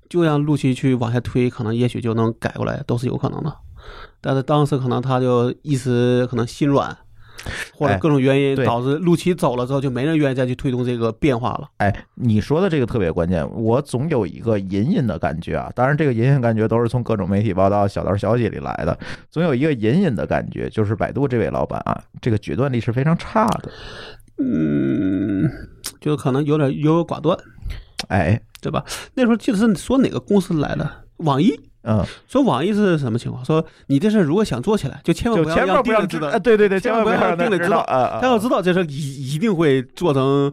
[0.09, 3.53] 就让陆琪去往下推，可能也许就能改过来，都是有可能的。
[4.21, 6.97] 但是当时可能他就一时可能心软，
[7.75, 11.69] 或者哎各种原因导致陆琪走了之后，就没人愿意再去推动这个变化了。
[11.77, 18.97] 哎，你说的这个特别关键，我总有一个隐隐的感觉啊，当然这个隐隐感觉都是从各种媒体报道、小道消息里来的，
[19.29, 23.71] 总有一个隐隐的感觉，就是百度这位老板啊，这个决断力是非常差的。
[24.37, 25.47] 嗯，
[26.01, 27.37] 就可能有点优柔寡断，
[28.07, 28.83] 哎，对吧？
[29.13, 31.53] 那时候记得是说哪个公司来的，网易。
[31.87, 33.45] 嗯，说网易是什么情况？
[33.45, 36.39] 说你这事儿如果想做起来，就千万不要让千万不要丁磊知道啊，。
[36.39, 37.85] 对对对，千千万不要让他让丁磊知道！
[38.19, 40.51] 他要知道这事儿一一定会做成，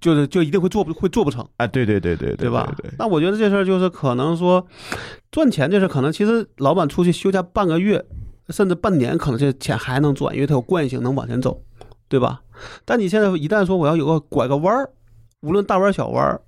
[0.00, 2.68] 就是就一定会做不会做不成，啊，对对对对对对吧？
[2.82, 4.66] 对，那我觉得这事儿就是可能说
[5.30, 8.04] 赚钱这事儿，可能其实老板出去休假半个月
[8.48, 11.62] 甚至半年，可能这钱还能赚，因为他有惯性能往前走，
[12.08, 12.40] 对吧？
[12.84, 14.90] 但你现在一旦说我要有个拐个弯儿，
[15.42, 16.40] 无论大弯儿小弯儿。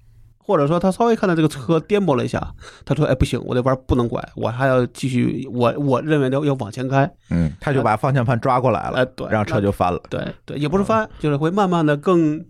[0.47, 7.11] 或者说他稍微看到这个车颠簸了一下，他说：“哎，不行，我这弯不能拐，我还要继续，我我认为要要往前开。
[7.31, 9.99] 嗯，他就把方向盘抓过来”了，哎，对，让车就翻了。
[10.11, 12.45] 对对，也不是翻，就是会慢慢的更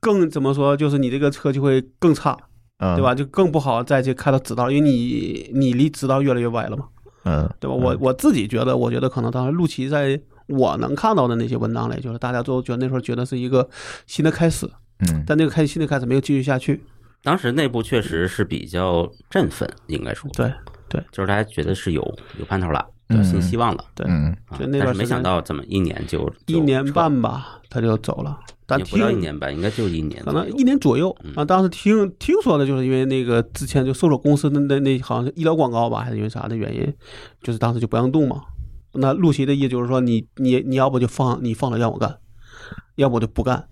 [0.00, 2.36] 更怎么说，就是你这个车就会更差，
[2.80, 3.02] 嗯，对？
[3.02, 3.14] 吧？
[3.14, 6.84] 就更不好再去开到直道，因为你你离直道越来越歪了嘛，
[7.24, 7.74] 嗯，对吧？
[7.74, 13.66] 我我自己觉得，我觉得可能当时陆琪在我能看到的那些文章里，就是大家都觉得那时候觉得是一个
[14.06, 14.68] 新的开始，
[14.98, 16.84] 嗯但那个开新的开始没有继续下去。
[17.24, 20.52] 当时内部确实是比较振奋，应该说，对
[20.88, 22.02] 对就是大家觉得是有
[22.38, 23.84] 有盼头了，嗯有新希望了。
[23.94, 24.06] 对，
[24.58, 28.38] 就那段没想到怎么一年就一年，半吧，他就走了。
[28.66, 31.44] 但不到一年半，应该就一年可，能一年左右嗯啊。
[31.44, 36.94] 当时听听说的就是因为那个之前就搜索公司的那那好像是医疗广告吧，还是因为啥的原因，
[37.42, 38.42] 就是当时就不让动嘛。
[38.92, 42.18] 那陆琪的意思就是说你，你你要不就放你放了让我干，
[42.96, 43.66] 要不我就不干。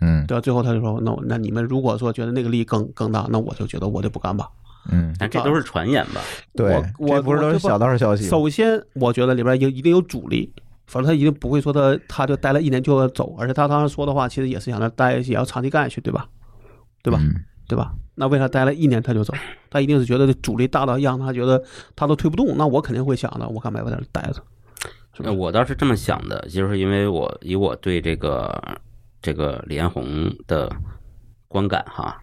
[0.00, 0.40] 嗯对吧？
[0.40, 4.48] 最后他就说，那我那你们如果说觉得那个利益更更大，那我就觉得我就不干吧。
[4.90, 6.20] 嗯，但这都是传言吧？
[6.54, 8.26] 对，我这不是都是小道消息？
[8.28, 10.52] 首先，我觉得里边有一定有主力，
[10.86, 16.28] 反正他一定不会说他他就待了一年就要走，而且他当时说的话，其实也是想着待也要长期干下去，对吧？
[17.02, 17.18] 对吧？
[17.22, 17.34] 嗯
[17.66, 17.94] 对吧？
[18.14, 19.32] 那为啥待了一年他就走？
[19.70, 21.64] 他一定是觉得这阻力大到让他觉得
[21.96, 24.34] 他都推不动，那我肯定会想的，我干嘛要在这待着？
[25.14, 25.32] 是吧呃，？
[25.32, 28.62] 我倒是这么想的，就是因为我以我对这个
[29.24, 30.70] 这个李彦宏的
[31.48, 32.22] 观感哈，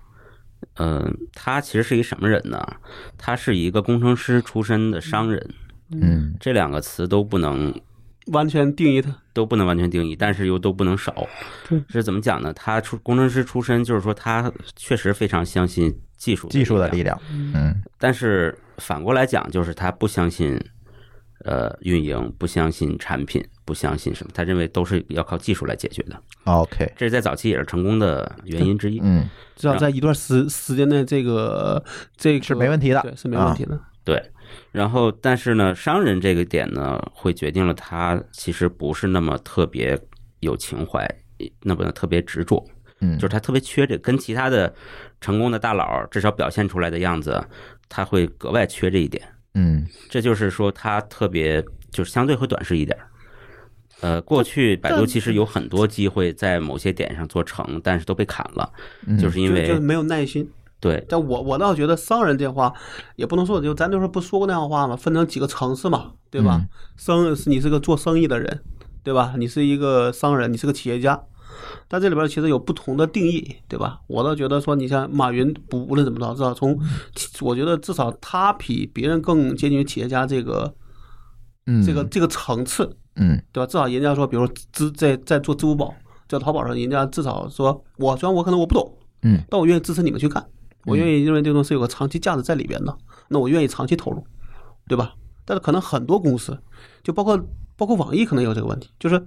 [0.76, 2.64] 嗯、他其实是一什么人呢？
[3.18, 5.50] 他是一个工程师出身的商人，
[5.92, 7.74] 嗯这两个词都不能
[8.28, 11.28] 完全定义他，都不能完全定义，但是又都不能少。
[11.90, 12.54] 是怎么讲呢？
[12.54, 17.20] 他出工程师出身，就是说他确实非常相信技术技术的力力量，
[17.56, 20.56] 嗯但是反过来讲，就是他不相信，
[21.44, 26.16] 呃，运营，不相信产品，不相信什么，他认为都是要靠技术来解决的。
[26.46, 29.00] ，OK，这是在早期也是成功的原因之一。
[29.02, 31.84] 嗯，至少在一段时时间内，这个
[32.16, 33.80] 这个是没问题的，是没问题的。
[34.04, 34.22] 对，
[34.72, 40.00] 然后但是呢，商人这个点呢，会决定了他其实不是那么特别
[40.42, 41.08] 有情怀，
[41.62, 42.64] 那么特别执着，
[43.00, 44.72] 嗯，就是他特别缺这，跟其他的
[45.20, 47.44] 成功的大佬至少表现出来的样子，
[47.90, 49.24] 他会格外缺这一点。
[49.54, 53.08] 嗯这就是说，它特别就是相对会短视一点儿。
[54.02, 58.72] 呃，过去百度其实有很多机会在某些点上做成，但是都被砍了，
[59.06, 60.50] 嗯，就是因为就就是没有耐心。
[60.80, 62.74] 对但我我倒觉得商人这话
[63.16, 64.96] 也不能说，就咱就说不说过那样话吗？
[64.96, 66.58] 分成几个层次嘛，对吧？
[66.60, 68.64] 嗯生是你是个做生意的人，
[69.04, 69.36] 对吧？
[69.38, 71.22] 你是一个商人，你是个企业家，
[71.88, 74.00] 但这里边其实有不同的定义，对吧？
[74.08, 76.80] 我倒觉得说，你像马云，不无论怎么着，至少从
[77.42, 80.74] 我觉得至少他比别人更接近于企业家这个
[81.66, 83.68] 嗯这个这个层次，嗯对吧？
[83.68, 85.94] 至少人家说，比如支在在做支付宝，
[86.28, 90.46] 在淘宝上，人家至少说我虽然我可能我不懂，嗯但我愿意支持你们去干，
[90.86, 92.98] 我愿意认为这东西有个长期价值在里边的，
[93.28, 94.24] 那我愿意长期投入，
[94.88, 95.14] 对吧？
[95.44, 96.58] 但是可能很多公司，
[97.04, 97.38] 就包括
[97.76, 99.22] 包括网易，可能有这个问题，就是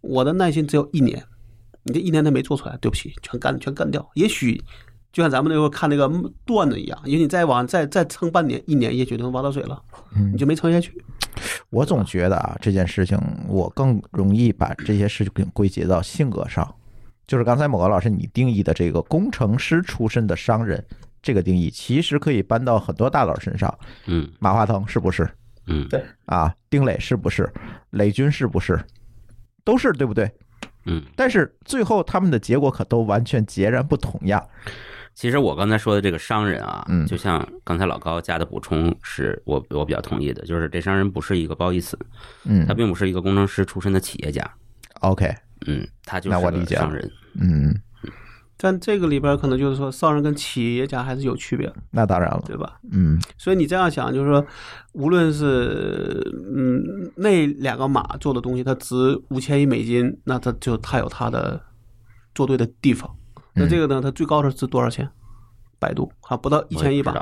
[0.00, 1.24] 我的耐心只有一年，
[1.84, 4.06] 你这一年内没做出来，对不起，全干全干掉。
[4.14, 4.62] 也许
[5.12, 6.10] 就像咱们那时候看那个
[6.44, 9.80] 段子一样，也许你再往再再撑半年一年，也许就能挖到水了，
[10.16, 10.92] 嗯你就没撑下去。
[11.70, 13.18] 我总觉得啊，这件事情
[13.48, 16.74] 我更容易把这些事情归结到性格上，
[17.26, 20.84] 就是刚才某个老师你定义的这个工程师出身的商人，
[21.20, 23.76] 这个定义其实可以搬到很多大佬身上。
[24.06, 25.28] 嗯马化腾是不是
[25.66, 26.54] 嗯对啊？
[26.70, 27.52] 丁磊是不是？
[27.90, 28.80] 雷军是不是？
[29.64, 30.30] 都是对不对？
[30.86, 31.02] 嗯。
[31.16, 34.42] 但是最后他们的结果可都完全截然不同呀。
[35.14, 41.96] 其实我刚才说的这个商人啊嗯，就像刚才老高加的补充，是我我比较同意的，就是这商人不是一个褒义词，
[42.42, 44.42] 嗯他并不是一个工程师出身的企业家
[45.02, 45.32] ，，OK，
[45.66, 47.08] 嗯，他就是个那我理解商人。
[47.40, 47.72] 嗯
[48.56, 52.78] 但这个里边可能就是说，商人跟企业家还是有区别的，那当然了，对吧？
[52.92, 54.46] 嗯所以你这样想，就是说，
[54.92, 56.22] 无论是
[56.54, 61.60] 嗯那两个马做的东西，它值五千亿美金，那它就它有它的
[62.34, 63.10] 做对的地方。
[63.54, 65.08] 那这个呢，它最高的值多少钱？
[65.78, 67.14] 百度还不到一千亿吧？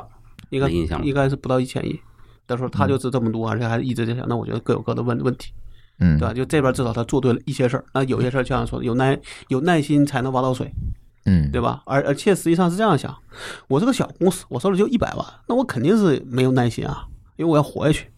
[0.51, 1.99] 应该印象应该是不到一千亿。
[2.45, 5.51] 到时候它就值这么多，而且还一直在想，那我觉得各有各的问问题，
[5.99, 6.33] 嗯，对吧？
[6.33, 10.71] 就这边至少他做对了一些事儿，那有些事儿就像说的，有耐有耐心才能挖到水，
[11.25, 11.81] 嗯，对吧？
[11.85, 13.15] 而而且实际上是这样想，
[13.67, 17.05] 我是个小公司，我手里就一百万，那我肯定是没有耐心啊，
[17.37, 18.09] 因为我要活下去。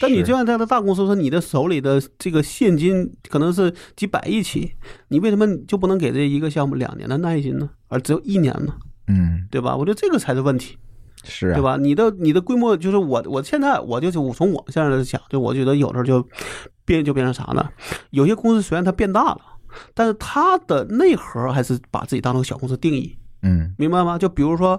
[0.00, 4.72] 但你就像这样的大公司，说你的手里的这个现金可能是几百亿起，
[5.08, 7.70] 你为什么就不能给这一个项目两年的耐心呢？
[7.88, 8.74] 而只有一年呢？
[9.06, 9.76] 嗯对吧？
[9.76, 10.76] 我觉得这个才是问题，
[11.24, 11.76] 是啊，对吧？
[11.76, 16.26] 你的你的规模就是我我现在我就是我从我现在来讲，就我觉得有时候就
[16.84, 17.68] 变就变成啥呢？
[18.10, 19.40] 有些公司虽然它变大了，
[19.94, 23.16] 但是它的内核还是把自己当成小公司定义。
[23.42, 24.18] 嗯明白吗？
[24.18, 24.78] 就比如说，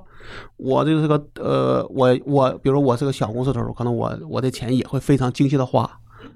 [0.57, 5.89] 我这个个呃，我我，比如我是个小公司的时候，可能我我的钱也会非常精细的花，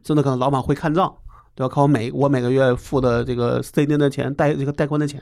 [0.04, 1.14] 甚至可能老板会看账，
[1.54, 1.72] 对吧？
[1.72, 5.22] 看我每我每个月付的这个 C 金的钱，贷这个贷款的钱。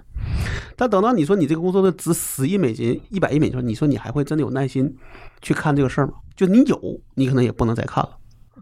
[0.78, 4.96] 但等到你说你这个公司的值十亿美金、一百亿美金，你说你还会真的有耐心
[5.42, 6.14] 去看这个事儿吗？
[6.38, 6.80] 就你有，
[7.16, 8.12] 你可能也不能再看了，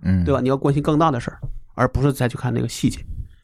[0.01, 0.41] 嗯，对吧？
[0.41, 1.37] 你要关心更大的事儿，
[1.75, 2.99] 而不是再去看那个细节。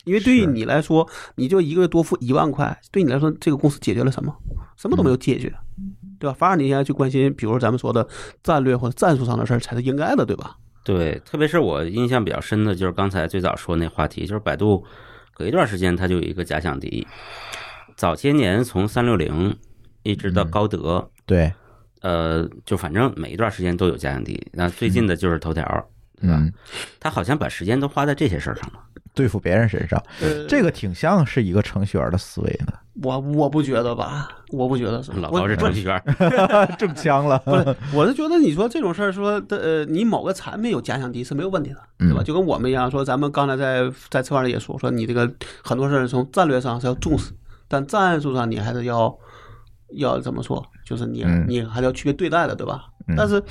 [0.08, 4.34] 因为对于你来说，你就一个月多付一万块，对你来说，这个公司解决了什么？
[4.78, 5.54] 什么都没有解决，
[6.18, 6.36] 对吧？
[6.40, 8.08] 反而你应该去关心，比如咱们说的
[8.42, 10.56] 战略或者战术上的事儿，才是应该的，对吧？
[10.84, 14.86] 对，特别是我印象比较深的就是刚才最早说那话题，就是百度
[15.34, 17.06] 隔一段时间它就有一个假想敌，
[17.98, 19.54] 早些年从三六零
[20.04, 21.52] 一直到高德，对，
[22.02, 24.42] 呃，就反正每一段时间都有假想敌。
[24.54, 25.64] 那最近的就是头条，
[26.20, 26.38] 对吧？
[26.40, 26.52] 嗯，
[27.00, 28.80] 他好像把时间都花在这些事儿上了。
[29.14, 36.00] 对付别人身上，呃，这个挺像是一个程序员的思维的，我我不觉得吧，我不觉得 老高是程序员，
[36.78, 42.20] 中枪了， 不是，我是觉得你说这种事儿，说的呃，你某个产品有假想敌是没有问题的，对吧？
[42.22, 45.28] 嗯就跟我们一样，说咱们刚才在在策划里也说，说你这个
[45.64, 47.32] 很多事儿从战略上是要重视，
[47.68, 49.18] 但战术上你还是要
[49.96, 50.64] 要怎么说？
[50.86, 52.86] 就是你嗯你还是要区别对待的，对吧？
[53.08, 53.42] 嗯但是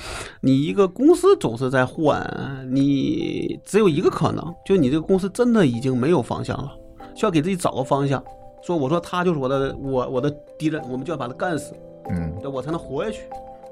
[0.41, 2.23] 你一个公司总是在换，
[2.69, 6.71] 你只有一个可能，就你这个公司真的已经没有方向了，
[7.15, 8.23] 需要给自己找个方向。
[8.61, 11.73] 说我说他就是我的我我的敌人，我们就要把他干死。
[12.09, 13.23] 嗯，对我才能活下去。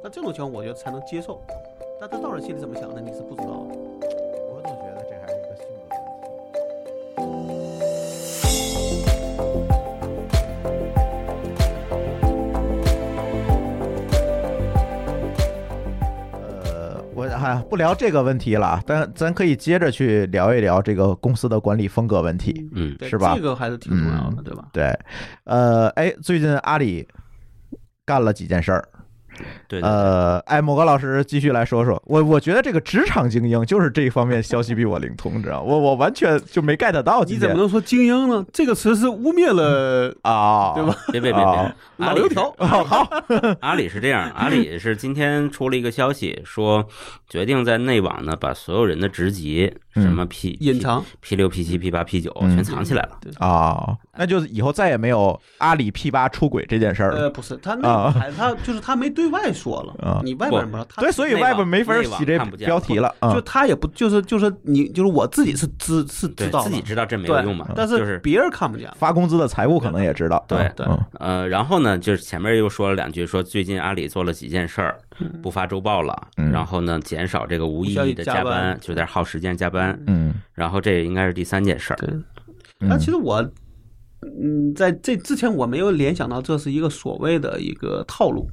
[0.04, 1.42] 那这种情况，我觉得才能接受。
[2.00, 3.85] 但他到底心里怎么想的，你是不知道的。
[17.46, 22.68] 还不聊这个问题了，但咱可以接着去聊一聊这个公司的管理风格问题。
[22.74, 24.68] 嗯，是吧这个还是挺重要的，嗯对吧？
[24.74, 25.00] 对，
[25.44, 27.08] 呃，哎，最近阿里
[28.06, 28.88] 干了几件事儿，
[29.68, 29.88] 对的。
[29.88, 38.46] 呃，哎，某个老师继续来说说，我我觉得这个职场精英就是这一方面消息比我灵通，你知道吗，我我完全就没 get 到你怎么能说精英呢？
[38.54, 40.96] 这个词是污蔑了啊，对吧？
[41.12, 42.54] 别别别别老油条。
[42.58, 43.08] 哦，好，
[43.62, 46.88] 阿里是这样，阿里是今天出了一个消息，说
[47.30, 53.18] 决定在内网呢把所有人的职级，嗯什么 P 隐藏，P 六、P 七、P 八、P 九嗯全藏起来了。
[53.40, 57.30] 啊，那就是以后再也没有阿里 P 八出轨这件事儿呃，了。
[57.30, 63.14] 不是他那他就是他没对外说啊了，你外边人不知道，对，所以外边没法内洗这标题了。
[63.22, 68.92] 嗯，就他也不就是就是你就是我自己是知是知道自己知道这没有用嘛，但就是别人看不见。
[68.98, 70.44] 发工资的财务可能也知道。
[70.48, 74.98] 对嗯对嗯呃，然后呢，就是前面又说了两句，说最近阿里做了几件事儿，
[75.42, 81.98] 不发周报了，嗯然后呢，减少这个无意义的加加班班，就有点耗时间加班，嗯然后这应该是第三件事儿。
[81.98, 82.10] 对，
[82.82, 83.42] 嗯，但其实我，
[84.22, 88.48] 嗯，在这之前我没有联想到这是一个所谓的一个套路，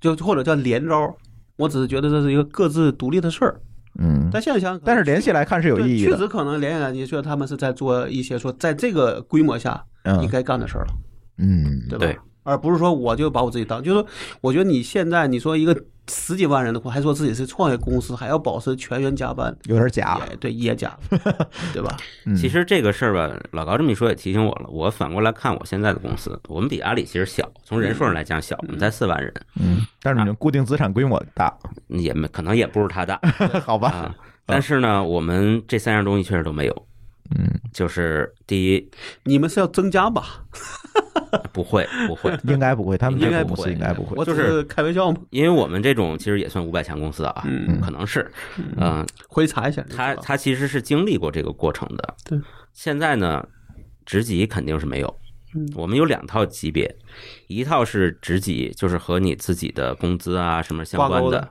[0.00, 1.16] 就或者叫连招。
[1.56, 3.60] 我只是觉得这是一个各自独立的事儿。
[3.98, 6.12] 嗯，但现在想想，但是联系来看是有意义的。
[6.12, 10.92] 确实可能联系来，你觉得他们是在做一些说在这个规模下应嗯该干的事儿了，
[11.38, 12.06] 嗯，对吧？
[12.06, 14.08] 对而不是说我就把我自己当，就是说，
[14.40, 15.76] 我觉得你现在你说一个
[16.08, 20.20] 十几万人的话，还说自己是创业公司，还要保持全员加班，有点假。
[20.30, 20.98] 也对，也假，
[21.72, 21.96] 对吧？
[22.24, 24.66] 嗯其实这个事儿吧，老高这么一说也提醒我了。
[24.68, 31.54] 我反过来看我现在的公司，我们比阿里其实小，从人数上来讲小，我们才四万人，嗯，但是你们固定资产规模大，
[31.88, 33.20] 也没可能也不是他大
[33.64, 33.88] 好吧？
[33.90, 34.14] 啊。
[34.46, 36.86] 但是呢，我们这三样东西确实都没有。
[37.36, 38.90] 嗯，就是第一，
[39.24, 40.44] 你们是要增加吧？
[41.52, 43.72] 不会不会，应该不会，他们这个公应该不会。
[43.72, 44.24] 应该不会。
[44.24, 47.80] 就是我就是开玩笑嘛，因为我们这种其实也算五百强公司啊，嗯。
[47.80, 48.30] 可能是，
[48.76, 49.84] 嗯，回去查一下。
[49.88, 52.14] 他他其实是经历过这个过程的。
[52.24, 52.40] 对，
[52.72, 53.46] 现在呢，
[54.04, 55.18] 职级肯定是没有，
[55.54, 55.68] 嗯。
[55.74, 56.94] 我们有两套级别，
[57.46, 61.48] 一套是职级，就是和你自己的工资啊什么相关的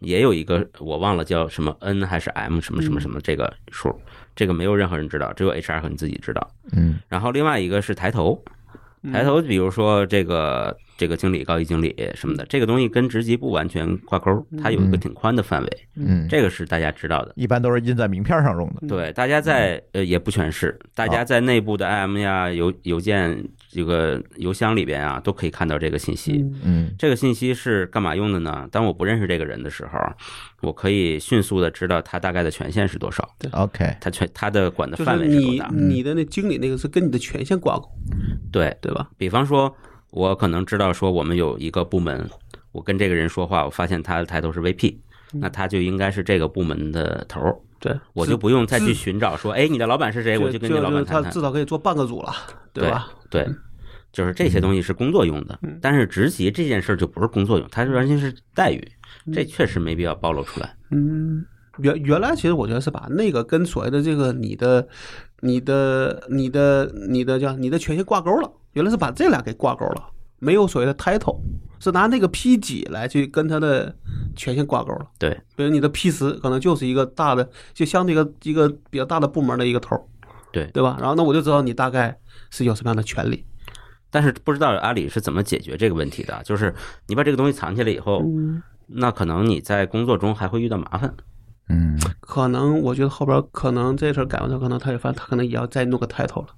[0.00, 3.94] 也有一个我忘了叫什么 N 还是 M 什么什么什么这个数，
[4.34, 6.50] 这个没有任何人知道，只有 HR 和你自己知道。
[6.72, 6.98] 嗯。
[7.08, 8.52] 然后另外一个是抬头，嗯
[9.12, 17.32] 抬头，比如说这个这个经理、高级经理什么的，这个东西跟职级不完全挂钩，它有一个挺宽的范围，嗯，这个是大家知道的。
[17.36, 18.86] 一般都是印在名片上用的。
[18.88, 26.34] 对，大家在呃也不全是，大家在内部的 IM 呀、邮邮件这个邮箱里边啊，都可以看到这个信息。
[26.34, 28.68] 嗯嗯这个信息是干嘛用的呢？
[28.72, 29.98] 当我不认识这个人的时候，
[30.62, 35.68] 我可以迅速的知道他大概的权限是多少，对，OK，他权他的管的范围是多大。
[35.72, 37.88] 你的那经理那个是跟你的权限挂钩，
[38.50, 39.10] 对对吧？
[39.18, 39.74] 比方说，
[40.10, 42.28] 我可能知道说我们有一个部门，
[42.72, 44.96] 我跟这个人说话，我发现他的抬头是 VP，
[45.32, 50.38] 那他就应该是这个部门的头儿，对，我就不用再去寻找说，哎，你的老板是谁？
[50.38, 51.40] 我就跟你老板谈谈他至。
[51.40, 52.32] 少可以做半个组了，
[52.72, 53.08] 对吧？
[53.30, 53.46] 对，
[54.12, 58.82] 就是这些东西是工作用的，但是职级这件事儿就不是工作用，它是完全是待遇，
[59.32, 60.74] 这确实没必要暴露出来。
[60.90, 61.44] 嗯，
[61.78, 64.88] 原原来其实我觉得是把那个跟所谓的这个你的、
[65.40, 70.02] 你的、你的、你的叫你的权限挂钩了，原来是把这俩给挂钩了，
[70.38, 71.38] 没有所谓的 title，
[71.78, 73.94] 是拿那个 P 几来去跟他的
[74.36, 75.06] 权限挂钩了。
[75.18, 79.96] 对，比如你的 P 十可能就是一个大的，就相对一个一个比较大的部门的一个头，
[80.52, 80.96] 对对吧？
[81.00, 82.16] 然后那我就知道你大概
[82.50, 83.44] 是有什么样的权利。
[84.08, 86.74] 但是不知道阿里是怎么解决这个问题的，就是
[87.08, 88.22] 你把这个东西藏起来以后，
[88.86, 91.12] 那可能你在工作中还会遇到麻烦。
[91.68, 96.48] 嗯可能我觉得后边可能这事儿改完之后，可能他也发现他可能也要再弄个 title 了，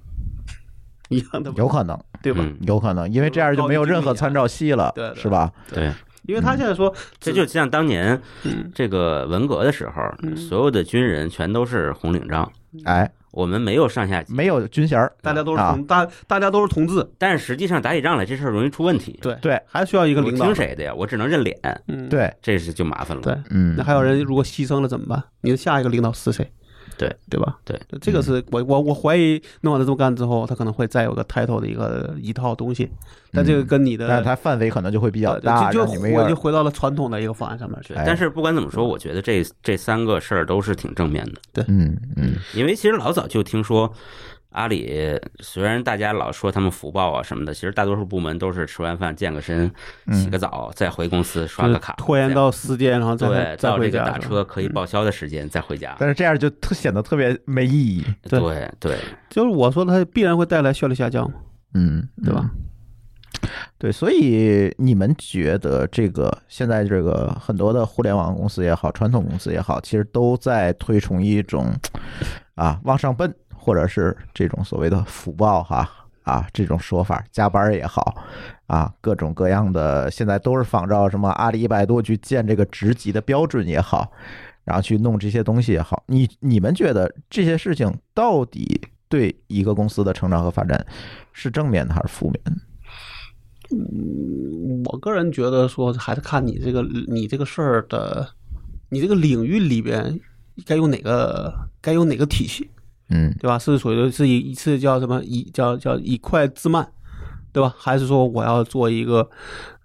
[1.08, 2.40] 一样的，有可能，对吧？
[2.42, 5.50] 嗯有可能，因为这样就没有任何参照系了，对是吧？
[5.72, 5.90] 对，
[6.28, 12.52] 因为他现在说，这就像当年嗯这个文革的时候，所有的军人全都是红领章，
[12.84, 19.18] 哎，我们没有上下级，没有军衔儿，大家都是啊同大大家都是同志，但是实际上打起仗来这事儿容易出问题。
[19.22, 20.54] 对对，还需要一个领导听？
[20.54, 20.92] 谁的呀？
[20.94, 21.58] 我只能认脸，
[21.88, 23.22] 嗯，对，这是就麻烦了。
[23.22, 25.24] 对，嗯那，还有人如果牺牲了怎么办？
[25.40, 26.46] 你的下一个领导是谁？
[26.98, 27.56] 对对吧？
[27.64, 32.90] 对，这个是我我我怀疑弄完了这么干之后，他可能会再有个 title 的一个一套东西，
[33.32, 38.04] 但这个跟你的但是它范围可能就会比较大，就就让你没有回就回到了传统的一个方案上面去哎。
[38.06, 43.92] 但是不管怎么说，我觉得这这三个事儿都是挺正面的，对嗯嗯因为其实老早就听说。
[44.50, 49.70] 阿里虽然大家老说他们福报啊什么的，其实大多数部门都是吃完饭健个身、
[50.12, 55.94] 洗个澡，再回公司刷个卡，拖延到时间，然后再到这个打车可以报销的时间再回家。
[55.98, 61.36] 但是这样就特显得特别没意义，对对对，就是我说它必然会带来效率下降嘛，
[61.74, 62.50] 嗯，对吧？
[63.76, 71.66] 对，所以你们觉得这个现在这个很多的互联网公司也好，传统公司也好，其实都在推崇一种
[72.56, 75.88] 啊往上奔，或者是这种所谓的福报哈
[76.22, 78.14] 啊这种说法，加班也好
[78.66, 84.12] 啊，各种各样的现在都是仿照什么阿里一百多去建这个职级的标准也好，
[84.64, 90.86] 然后去弄这些东西也好，你你们觉得这些事情到底对一个公司的成长和发展
[91.32, 92.52] 是正面的还是负面的？
[94.90, 98.26] 我个人觉得说，还是看你这个你这个事儿的，
[98.88, 100.18] 你这个领域里边
[100.64, 102.70] 该用哪个该用哪个体系，
[103.10, 103.58] 嗯对吧？
[103.58, 106.86] 是属于是一一次叫什么一叫叫以快自慢，
[107.52, 107.74] 对吧？
[107.78, 109.28] 还是说我要做一个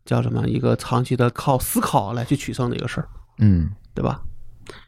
[0.06, 3.08] 叫什么一个长期的靠思考来去取胜的一个事儿，
[3.40, 4.22] 嗯对吧？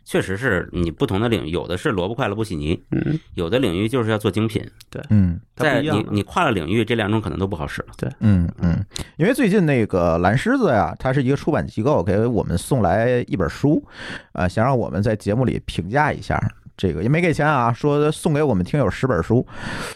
[0.06, 4.66] 确实是你不同的领域，有的是萝卜快乐不洗泥，嗯，有的领域就是要做精品。
[4.90, 8.12] 对嗯在你你跨了领域，这两种可能都不好使了。
[8.22, 8.86] 嗯嗯，
[9.18, 13.86] 因为最近那个蓝狮子呀，它是一个出版机构，给我们送来一本书，
[14.32, 16.40] 啊，想让我们在节目里评价一下。
[16.78, 19.46] 这个也没给钱啊，说送给我们听友十本书，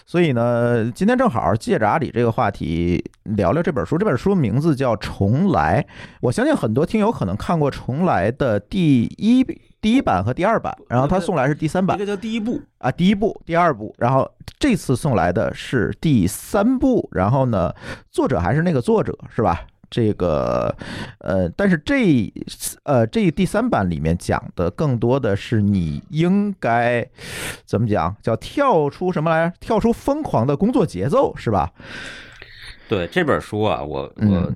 [0.05, 3.97] 所以呢，今天正好借着阿里这个话题聊聊这本书。
[3.97, 5.81] 这本书名字叫《重来》，
[6.21, 9.43] 我相信很多听友可能看过《重来》的第一
[9.81, 12.05] 第一版和第二版，然后他送来是第三版这。
[12.05, 17.73] 个叫第一部，啊，第一部、第二部，然后这次送来的是第三部，然后呢，
[18.09, 19.65] 作者还是那个作者是吧？
[19.89, 20.75] 这个，
[21.19, 22.31] 呃，但是这
[22.83, 27.07] 呃这第三版里面讲的更多的是你应该
[27.65, 29.55] 怎么讲，叫跳出什么来着？
[29.59, 31.71] 跳出疯狂的工作节奏是吧？
[32.87, 34.53] 对这本书啊，我嗯我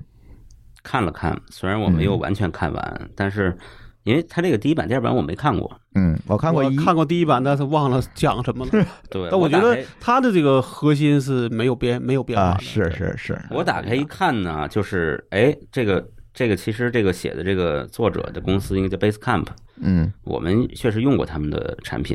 [0.82, 3.56] 看了看，虽然我没有完全看完，但是
[4.04, 8.86] 因为它这个第一版、第二版我没看过，嗯，我看过一，看过第一版，但是忘了讲什么了。
[9.10, 19.46] 对，但我觉得打开它的这个核心是没有变没有变化啊，是是是，我打开一看呢，就是哎，这个这个其实这个写的这个作者的公司应该叫 Basecamp，
[19.80, 22.14] 嗯，我们确实用过他们的产品，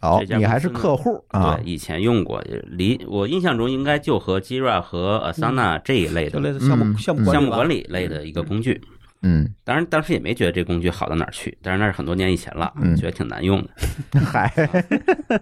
[0.00, 1.70] 哦这，家你还是客户啊对，？
[1.70, 8.80] 以前用过，离我印象中应该就和 Jira 和 Asana 这一类就的类似项目嗯项目管理吧项目管理类的一个工具。
[8.82, 8.95] 嗯，
[9.64, 13.70] 当然，当时也没觉得这工具好到哪儿去，但是那是很多年以前了，嗯觉得挺难用的。
[14.20, 14.52] 嗨，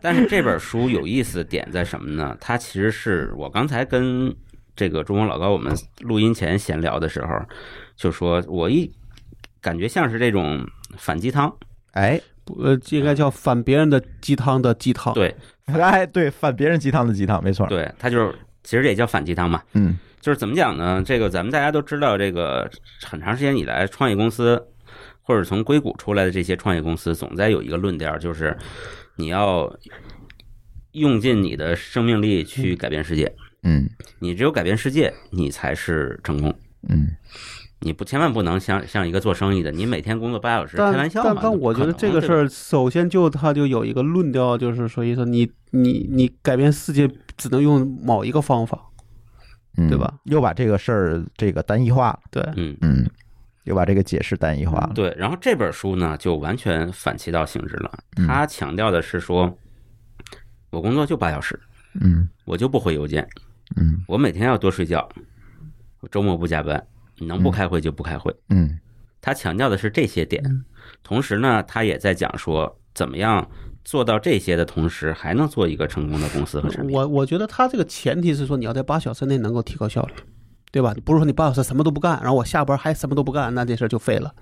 [0.00, 2.36] 但是这本书有意思的点在什么呢？
[2.40, 4.34] 它其实是我刚才跟
[4.74, 7.40] 这个中国老高我们录音前闲聊的时候，
[7.96, 8.90] 就说我一
[9.60, 10.66] 感觉像是这种
[10.96, 11.54] 反鸡汤，
[11.92, 12.20] 哎，
[12.58, 15.12] 呃，这应该叫反别人的鸡汤的鸡汤。
[15.14, 15.34] 对
[15.66, 17.66] 哎，对，反别人鸡汤的鸡汤，没错。
[17.68, 19.62] 对，它就是其实这也叫反鸡汤嘛。
[19.72, 21.02] 嗯就是怎么讲呢？
[21.04, 22.70] 这个咱们大家都知道，这个
[23.02, 24.68] 很长时间以来，创业公司
[25.20, 28.56] 或者从硅谷出来的这些创业公司，总在有一个论调，就是
[29.16, 29.70] 你要
[30.92, 33.30] 用尽你的生命力去改变世界。
[33.64, 33.86] 嗯
[34.18, 36.54] 你只有改变世界，你才是成功。
[36.88, 37.08] 嗯
[37.80, 41.32] 你不千万不能像像一个做生意的，你每天工作八小时，开玩笑嘛？
[41.34, 47.06] 但但我觉得这个事儿，首先就它就有一个论调，就是所以说你你你改变世界
[47.36, 48.93] 只能用某一个方法，嗯，
[49.76, 50.12] 对吧？
[50.24, 53.10] 又把这个事儿这个单一化了，对，嗯，嗯，
[53.64, 54.92] 又把这个解释单一化了。
[54.94, 55.14] 对。
[55.18, 57.90] 然后这本书呢，就完全反其道行之了。
[58.16, 59.56] 嗯他强调的是说，
[60.70, 61.58] 我工作就八小时，
[62.00, 63.28] 嗯我就不回邮件，
[63.76, 65.08] 嗯我每天要多睡觉，
[66.00, 66.86] 我周末不加班，
[67.18, 68.34] 能不开会就不开会。
[68.50, 68.78] 嗯
[69.20, 70.42] 他强调的是这些点，
[71.02, 73.48] 同时呢，他也在讲说怎么样
[73.84, 76.96] 做到这些的同时，还能做一个成功的公司和产品。
[76.96, 80.14] 我我觉得它这个前提是说你要在八小时内能够提高效率。
[80.74, 80.92] 对吧？
[81.04, 84.34] 不是说你八小时什么都不干，然后我下班还什么都不干，那这事儿就废了，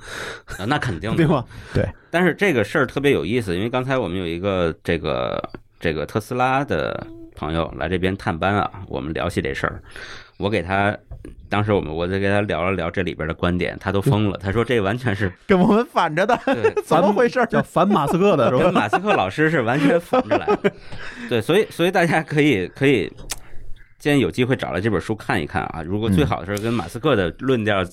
[0.57, 1.45] 啊那肯定的， 对吧？
[1.75, 9.83] 对但是这个事儿特别有意思，因为刚才我们有一个这个这个特斯拉的朋友来这边探班啊，我们聊起这事儿，
[10.43, 10.97] 我给他
[11.49, 16.39] 当时我们我就跟他聊了聊这里边的观点，他都疯了，他说这完全是 跟我们反着的，
[16.85, 17.47] 怎么回事？
[17.49, 18.65] 叫反马斯克的是吧？
[18.65, 20.73] 跟马斯克老师是完全反着来的。
[21.29, 23.11] 对，所以所以大家可以可以。
[23.99, 25.81] 建议有机会找来这本书看一看啊！
[25.81, 27.85] 如果最好的是跟马斯克的论调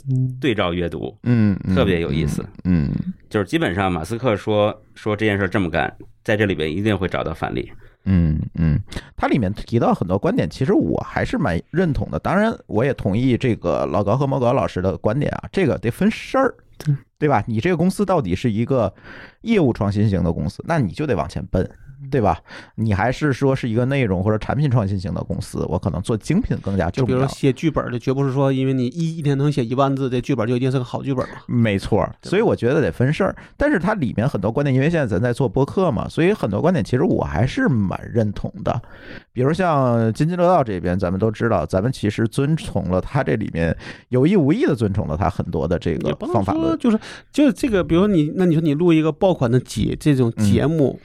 [0.42, 2.44] 对照阅读，嗯，嗯特别有意思。
[2.64, 2.92] 嗯
[3.30, 7.72] 就是基本上马斯克说说这件事这么干，在这里边一定会找到反例。
[8.12, 8.80] 嗯嗯，
[9.16, 12.18] 它里面提到很多观点，其实我还是蛮认同的。
[12.18, 16.56] 当然，我也同意这个老高和毛高老师的观点啊，这个得分事儿，
[17.20, 17.44] 对吧？
[17.46, 18.92] 你这个公司到底是一个
[19.42, 21.70] 业务创新型的公司，那你就得往前奔。
[22.10, 22.40] 对吧？
[22.76, 27.28] 你还是说是一个内容或者产品创新型的公司，我可能做精品更加重要就比如说。
[27.28, 31.36] 写剧本的，绝不是说因为你一一天能写一万字，这剧本就一定是个好剧本嘛。
[31.48, 33.36] 没错，所以我觉得得分事儿。
[33.56, 38.82] 但是它里面很多观点，因为现在咱在做播客嘛，所以很多观点其实我还是蛮认同的。
[39.32, 43.76] 比如像津津乐道这边，咱们都知道，咱们其实遵从了它这里面
[44.10, 46.78] 有意无意的遵从了它很多的这个方法论。
[46.78, 47.00] 就是
[47.32, 51.00] 就是这个，比如你那你说你录一个爆款的节这种节目，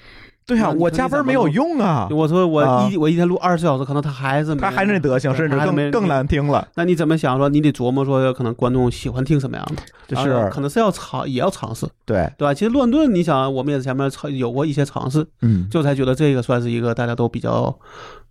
[0.46, 6.66] 对啊，我加班没有用啊，我说我啊一我一天录二十四小时，可能他还是他还是那德行，甚至更更难听了。
[6.74, 7.48] 那你怎么想说？
[7.48, 12.52] 你得琢磨说，可能观众喜欢听什么样的，就是啊可能是要尝，也要尝试，对，对吧？
[12.52, 17.74] 其实乱炖，你想，我们也在前面尝有过一些尝试，嗯，就才觉得这个算是一个大家都比较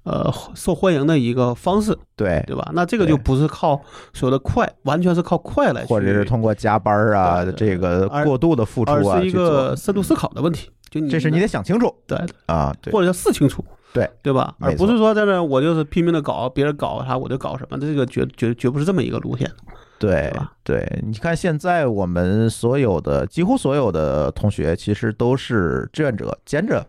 [0.04, 2.72] 呃受欢迎的一个方式，对，对吧？
[2.74, 3.82] 那这个就不是靠
[4.14, 10.70] 所谓的快，完全是靠快来去，或者是通过加班啊，这个过度的付出而啊，是一个深度思考的问题。
[10.90, 14.54] 就你这是你得想清楚对，啊，对或者叫试清楚，对对吧？
[14.60, 19.50] 而不是说在那我就是拼命的搞，别人搞啥我就搞什么，这个绝绝绝不是这么一个路线。
[19.98, 20.32] 对
[20.64, 26.86] 对，你看现在我们所有的几乎所有的同学，其实都是志愿者兼着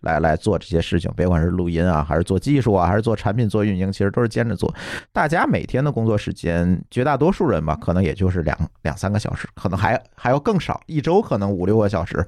[0.00, 4.72] 来来做这些事情，别管是录音啊，还是做技术啊，还是做产品、做运营，其实都是兼着做。
[5.12, 12.26] 大家每天的工作时间，绝大多数人吧，可能也就是两两三个小时，可能还还要更少，一周可能五六个小时，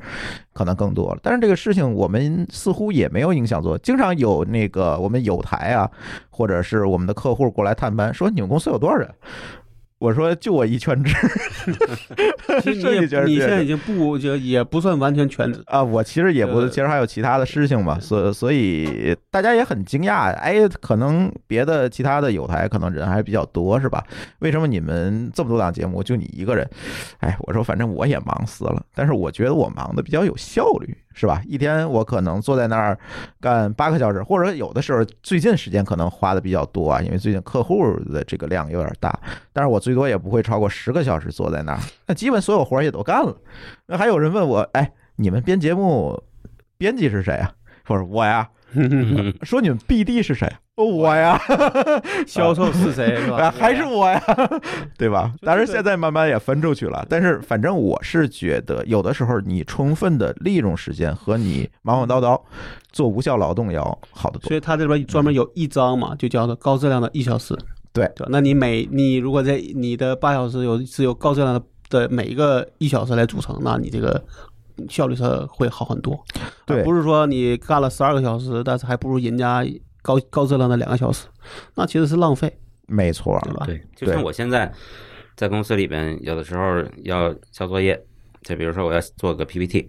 [0.52, 1.20] 可能更多了。
[1.22, 5.90] 但是这个事情我们似乎也没有影响做，经常有那个我们有台啊，
[6.30, 9.08] 或者是我们的客户过来探班，说你们公司有多少人？
[10.02, 11.14] 我说就我一全职
[12.60, 24.02] 其实 设计你也觉得这你现在已经不就也不算完全全职，啊，我其实也不，呃其实还有其他的事情嘛，所所以大家也很惊讶，哎，可能别的其他的有台可能人还比较多是吧？
[24.40, 26.68] 为什么你们这么多档节目就你一个人？
[27.20, 31.42] 哎，我说反正我也忙死了，但是我觉得我忙的比较有效率，是吧？
[31.46, 32.98] 一天我可能坐在那儿
[33.40, 39.18] 干八个小时，或者有的时候最近时间可能花的比较多啊，因为最近客户的这个量有点大，
[39.52, 43.36] 但是我最多也不会超过十个小时坐在那儿，那基本所有活儿也都干了。
[43.86, 46.22] 那还有人问我，哎，你们编节目
[46.78, 47.52] 编辑是谁啊？
[47.88, 48.48] 我说我呀。
[49.42, 50.50] 说你们 BD 是谁？
[50.76, 51.38] 我呀，
[52.26, 53.54] 销售是谁 是啊吧？
[53.58, 54.22] 还是我呀，
[54.96, 55.30] 对吧？
[55.40, 62.40] 就当然这个现在慢慢也分出去了，但是反正我是觉得，有的时候你充分的利用时间和你忙忙叨叨
[62.90, 64.48] 做无效劳动要好得多。
[64.48, 67.54] 所以他这边专门有一章嘛，就叫做高质量的一小时。
[67.92, 74.24] 对对，那你每你如果在你的八小时有是由高质量的的每一个一小时来组成，那你这个
[74.88, 76.18] 效率上会好很多。
[76.64, 79.62] 对不是说你干了十二个小时，但是还不如人家
[80.02, 81.26] 高高质量的两个小时，
[81.76, 82.52] 那其实是浪费，
[82.86, 83.64] 没错，对吧？
[83.64, 84.70] 对，就像我现在
[85.36, 87.98] 在公司里边，有的时候要交作业，
[88.42, 89.88] 就比如说我要做个 PPT，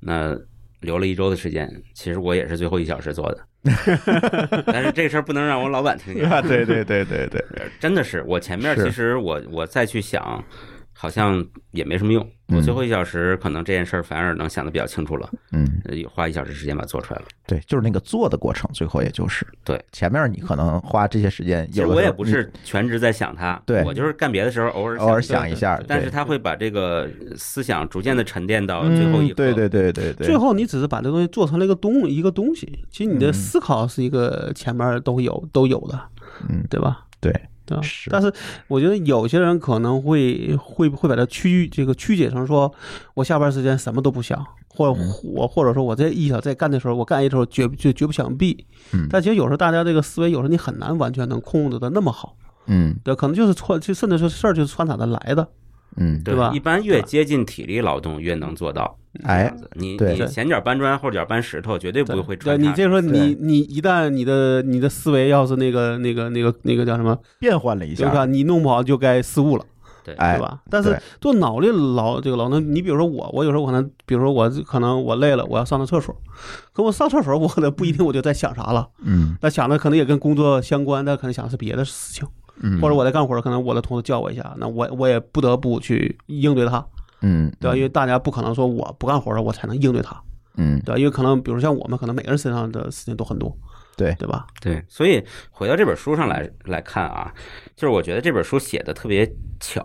[0.00, 0.38] 那
[0.80, 3.46] 留了一周的时间，其实我也是最后一小时做的，
[4.66, 6.30] 但是这事儿不能让我老板听见。
[6.30, 7.42] 啊，对对对对对，
[7.80, 10.42] 真的是，我前面是其实我我再去想，
[10.94, 12.26] 好像也没什么用。
[12.48, 17.26] 我嗯最后一小时可能这件事儿反而能想的比较清楚了，嗯，呃花一小时时间把它做出来了。
[17.46, 29.34] 对，就是那个做的过程，最后也就是对前面你可能花这些时间，其实我也不是全职在想它，对我就是干别的时候偶尔偶尔想想一下，但是他会把这个思想逐渐的沉淀到最后一刻。
[29.34, 35.98] 嗯对对对对对，最后你只是把这东西做成了一个东一个东西，其实你的嗯思考是一个前面都有都有的，
[36.50, 37.06] 嗯对吧？
[37.20, 37.32] 对
[37.66, 37.78] 对
[38.10, 38.32] 但是
[38.68, 42.72] 我觉得有些人可能会会会把它曲这个曲解成说，
[43.14, 45.10] 我下班时间什么都不想，或者嗯。
[45.34, 48.66] 我或者说我在一小时在干的时候，我干一时候绝绝绝不想闭。
[48.92, 49.06] 嗯。
[49.08, 52.36] 但其实有时候大家这个思维，有时候你很难完全能控制的那么好，
[52.66, 52.94] 嗯。
[53.02, 55.48] 对，可能就是穿，就甚至说事儿就是穿插的来的，
[55.96, 58.96] 嗯对吧一般越接近体力劳动，越能做到。
[59.22, 62.76] 哎你你前脚搬砖后脚搬石头，绝对不会对你穿插。
[62.76, 68.26] 这说你你一旦你的你的思维要是那个那个那个那个叫什么，变换了一下，就是吧？
[68.26, 69.64] 你弄不好就该失误了。
[70.06, 70.60] 对吧？
[70.68, 76.14] 但是做脑力劳这个劳动，你比如说我，我有时候可能，比如说我可能我累了，我要上趟厕所，
[76.74, 82.28] 可我上厕所，我可能不一定我就在想啥了，嗯那想的可能也跟工作相关，但可能想的是别的事情，
[82.60, 86.84] 嗯，或者我在干活，可能我的同事叫我一下，那我我也不得不去应对他，
[87.20, 87.76] 嗯对吧？
[87.76, 90.20] 因为大家不可能说我不干活了，我才能应对他，
[90.56, 90.80] 嗯。
[90.84, 90.98] 对吧？
[90.98, 93.56] 因为可能比如像我们，可能每个人身上的事情都很多，
[93.96, 94.14] 对。
[94.14, 94.46] 对吧？
[94.60, 97.32] 对，所以回到这本书上来来看啊，
[97.74, 99.28] 就是我觉得这本书写的特别
[99.60, 99.84] 巧，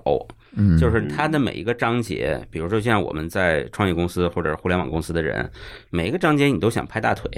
[0.53, 0.77] 嗯。
[0.77, 5.49] 就是它的每一个章节，比如说像我们在创业公司或者互联网公司的人，
[5.89, 7.29] 每一个章节你都想拍大腿，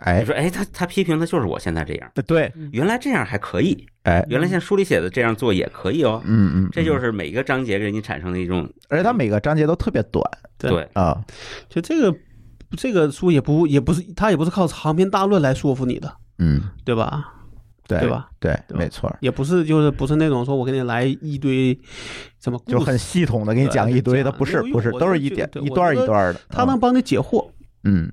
[0.00, 0.20] 哎。
[0.20, 2.52] 你说哎，他他批评的就是我现在这样，对。
[2.72, 4.24] 原来这样还可以，哎。
[4.28, 6.20] 原来像书里写的这样做也可以哦。
[6.24, 10.22] 嗯嗯，这就是是每一个章节给你产生的一种而且它每个章节都特别短
[10.58, 11.22] 对对啊，
[11.68, 12.14] 就这个
[12.76, 16.60] 这个书也不也不是，他也不是靠长篇大论来说服你的，嗯。
[16.84, 17.34] 对吧？
[17.88, 18.28] 对对吧？
[18.38, 21.76] 对，对没错，也不是就是不是那种说我给你来一堆
[22.40, 27.59] 什么就很系统的给你讲一堆的，不是不是，都是一点一段一段的，他能帮你解惑，嗯，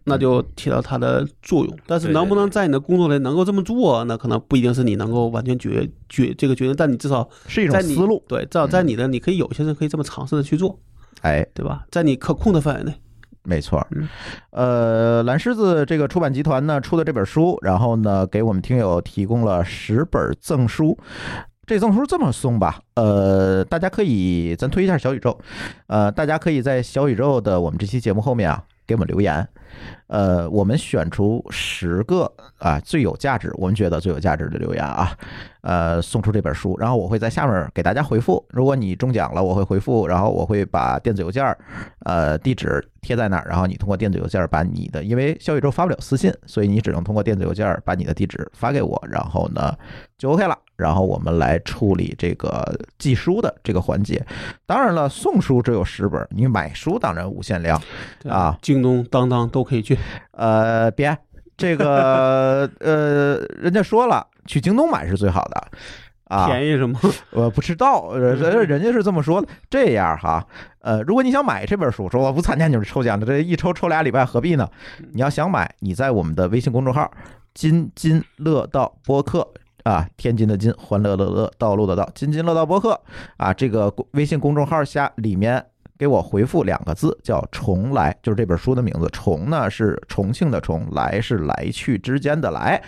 [0.06, 1.78] 那就起到它的作用。
[1.86, 10.80] 但是能不能在你的工作里能够这么做，那可能不一定是你能够完全决决这个决定，但你至少是一种思路，对，至少在你的你可以有些人可以这么尝试的去做，
[11.22, 11.86] 哎，对吧？
[11.92, 12.94] 在你可控的范围内，
[13.44, 14.08] 没错嗯。
[14.52, 20.98] 呃，蓝狮子这个出版集团呢出的这本书，然后呢给我们听友提供了十本赠书。
[21.66, 25.38] 这赠书这么送吧，呃，大家可以咱推一下小宇宙，
[25.88, 29.46] 呃，大家可以在小宇宙的我们这期节目后面啊给我们留言，
[30.08, 35.16] 呃，我们选出十个啊最有价值，我们觉得最有价值的留言啊，
[35.62, 38.44] 呃，送出这本书，然后我会在下面给大家回复。
[38.50, 41.58] 如果你中奖了，我会回复，然后我会把电子邮件儿
[42.06, 49.76] 呃地址贴在那儿，然后你通过电子邮件儿把你的，因为小宇宙发不了私信，所以你只能通过电子邮件儿把你的地址发给我，然后呢
[50.18, 50.58] 就 OK 了。
[50.78, 52.64] 然后我们来处理这个
[52.98, 54.26] 寄书的这个环节。
[54.66, 57.82] 当然了，送书只有十本，你买书当然无限量。
[58.30, 59.98] 啊，京东、当当都可以去。
[60.32, 61.18] 呃，别
[61.58, 65.68] 这个 呃，人家说了，去京东买是最好的。
[66.26, 67.00] 啊，便宜什么？
[67.32, 69.48] 我不知道，呃人人家是这么说的。
[69.70, 70.46] 这样哈，
[70.82, 74.70] 呃，如果你想买这本书，说我不参加你们抽奖的，这一抽抽俩礼拜，何必呢？
[75.14, 77.10] 你要想买，你在我们的微信公众号
[77.56, 79.48] “津津乐道播客”
[79.88, 83.00] 啊，天津的津，欢乐的乐，道路的道，津津乐道播客
[83.38, 85.64] 啊，这个微信公众号下里面。
[86.00, 89.10] 给我回复两个字，叫“重来”，就是这本书的名字。
[89.12, 92.80] 重呢是重庆的重，来是来去之间的来。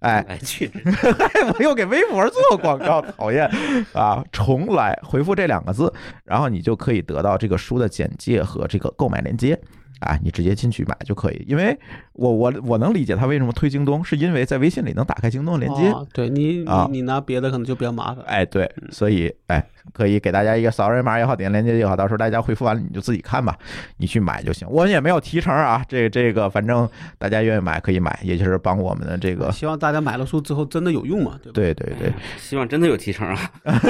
[0.00, 0.68] 哎，来去
[1.56, 3.48] 我又给微博做广告，讨厌
[3.92, 4.20] 啊！
[4.32, 5.92] 重来回复这两个字，
[6.24, 9.56] 然后你就可以得到这个书的简介和这个购买链接
[10.00, 11.44] 啊，你直接进去买就可以。
[11.48, 11.78] 因为
[12.12, 15.90] 我我我能理解他为什么推京东，是因为在微信里能打开京东的链接。
[15.90, 18.24] 哦对你啊你你拿别的可能就比较麻烦。
[18.26, 23.56] 哎，对，所以哎，可以给大家一个扫二维码也好，点链接也好，到时候大家回复完了你就自己看吧，
[23.98, 24.66] 你去买就行。
[24.70, 31.52] 我也没有提成啊，这这个反正大家愿意买可以买，也就是帮我们的这个， 希望大家买了书之后真的有用嘛，对吧？
[31.54, 33.38] 对对对希望真的有提成啊！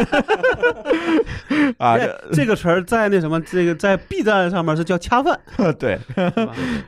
[1.79, 5.39] 啊，哎这个词儿在那什么，这个在 B 站上面是叫恰饭，
[5.79, 5.99] 对。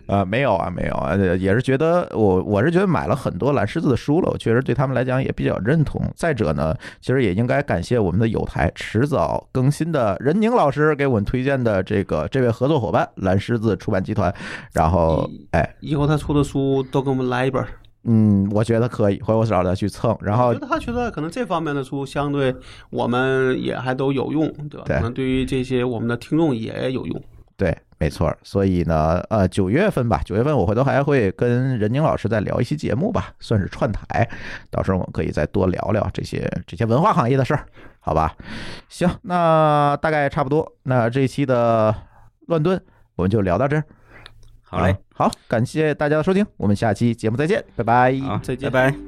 [0.07, 6.01] 啊，没有啊，没有啊，呃也是觉得我我是觉得买了很多蓝狮子的书了，我确实对他们来讲也比较认同。
[6.15, 14.35] 再者呢，其实也应该感谢我们的友台迟早更新的任宁老师给我们推荐的这个这位合作伙伴蓝狮子出版集团。
[14.73, 17.69] 然后，哎，以后他出的书都给我们来一本儿。
[18.05, 20.17] 嗯，我觉得可以，回头我找他去蹭。
[20.21, 22.55] 然后我觉得他觉得可能这方面的书相对
[22.91, 24.85] 我们也还都有用，对吧？
[24.87, 27.23] 对可能对于这些我们的听众也有用。
[27.99, 28.39] 对，没错儿。
[28.43, 34.29] 所以呢，呃，九月份吧，九月份我回头还会跟任宁老师再聊一期节目吧，算是串台。
[34.71, 37.67] 到时候我们可以再多聊聊这些这些文化行业的事儿，
[38.01, 38.35] 好吧？
[38.89, 40.71] 行，那大概差不多。
[40.85, 41.95] 那这一期的
[42.47, 42.81] 乱炖
[43.17, 43.85] 我们就聊到这儿。
[44.63, 48.15] 好嘞啊，好，感谢大家的收听，我们下期节目再见，拜拜。
[48.21, 49.08] 好，再见拜拜。